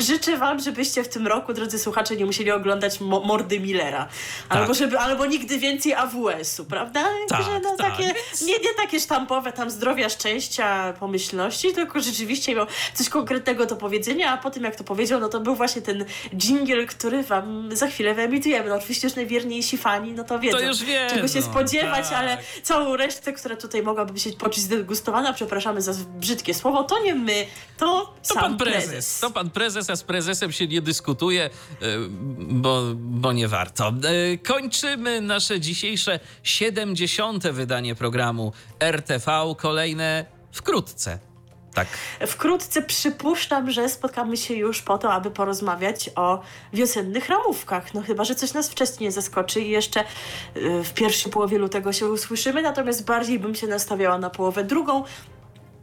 [0.00, 4.08] życzę wam, żebyście w tym roku, drodzy słuchacze, nie musieli oglądać mo mordy Millera.
[4.48, 4.76] Albo, Tak.
[4.76, 7.04] żeby, albo nigdy więcej AWS-u, prawda?
[7.28, 12.54] Tak, że no, tak, takie, nie, nie takie sztampowe tam zdrowia, szczęścia, pomyślności, tylko rzeczywiście
[12.54, 15.82] miał coś konkretnego do powiedzenia, a po tym jak to powiedział, no to był właśnie
[15.82, 16.04] ten
[16.34, 18.68] jingle, który wam za chwilę wyemitujemy.
[18.68, 22.18] No oczywiście już najwierniejsi fani, no to wiedzą, już wiedzą, czego się spodziewać, tak.
[22.18, 27.14] ale całą resztę, która tutaj mogłaby się poczuć zdegustowana, przepraszamy za brzydkie słowo, to nie
[27.14, 27.46] my,
[27.78, 29.20] to, To sam pan prezes.
[29.20, 31.50] To pan prezes, a z prezesem się nie dyskutuje, y,
[32.38, 33.92] bo, bo nie warto.
[34.32, 37.44] Y, Kończymy nasze dzisiejsze 70.
[37.52, 39.54] wydanie programu RTV.
[39.56, 41.18] Kolejne wkrótce.
[41.74, 41.88] Tak.
[42.26, 46.40] Wkrótce przypuszczam, że spotkamy się już po to, aby porozmawiać o
[46.72, 47.94] wiosennych ramówkach.
[47.94, 50.00] No chyba, że coś nas wcześniej nie zaskoczy i jeszcze
[50.56, 55.04] y, w pierwszej połowie lutego się usłyszymy, natomiast bardziej bym się nastawiała na połowę drugą.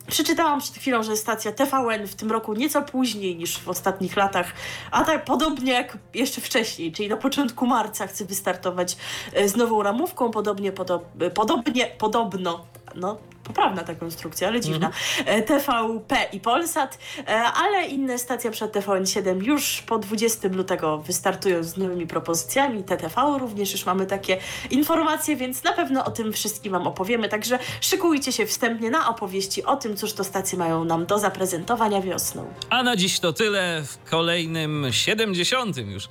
[0.08, 4.54] Przeczytałam przed chwilą, że stacja TVN w tym roku nieco później niż w ostatnich latach,
[4.92, 8.98] a tak podobnie jak jeszcze wcześniej, czyli na początku marca chce wystartować
[9.34, 12.66] e, z nową ramówką, podobnie, podob, podobnie, podobno,
[12.96, 14.92] no poprawna ta konstrukcja, ale dziwna,
[15.26, 16.98] e, TVP i Polsat,
[17.28, 23.38] e, ale inne stacje, przed TVN7 już po 20 lutego wystartują z nowymi propozycjami, TTV
[23.40, 24.38] również już mamy takie
[24.72, 29.64] informacje, więc na pewno o tym wszystkim Wam opowiemy, także szykujcie się wstępnie na opowieści
[29.64, 32.54] o tym, cóż to stacje mają nam do zaprezentowania wiosną.
[32.70, 35.78] A na dziś to tyle w kolejnym 70.
[35.78, 36.08] już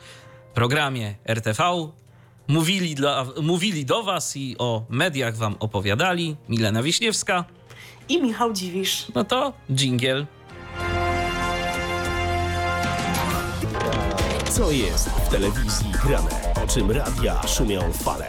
[0.55, 1.65] programie RTV.
[2.49, 7.45] Mówili, dla, mówili do Was i o mediach Wam opowiadali Milena Wiśniewska.
[8.09, 9.07] I Michał Dziwisz.
[9.15, 10.27] No to dżingiel.
[14.51, 16.31] Co jest w telewizji grane?
[16.65, 18.29] O czym radia szumią fale?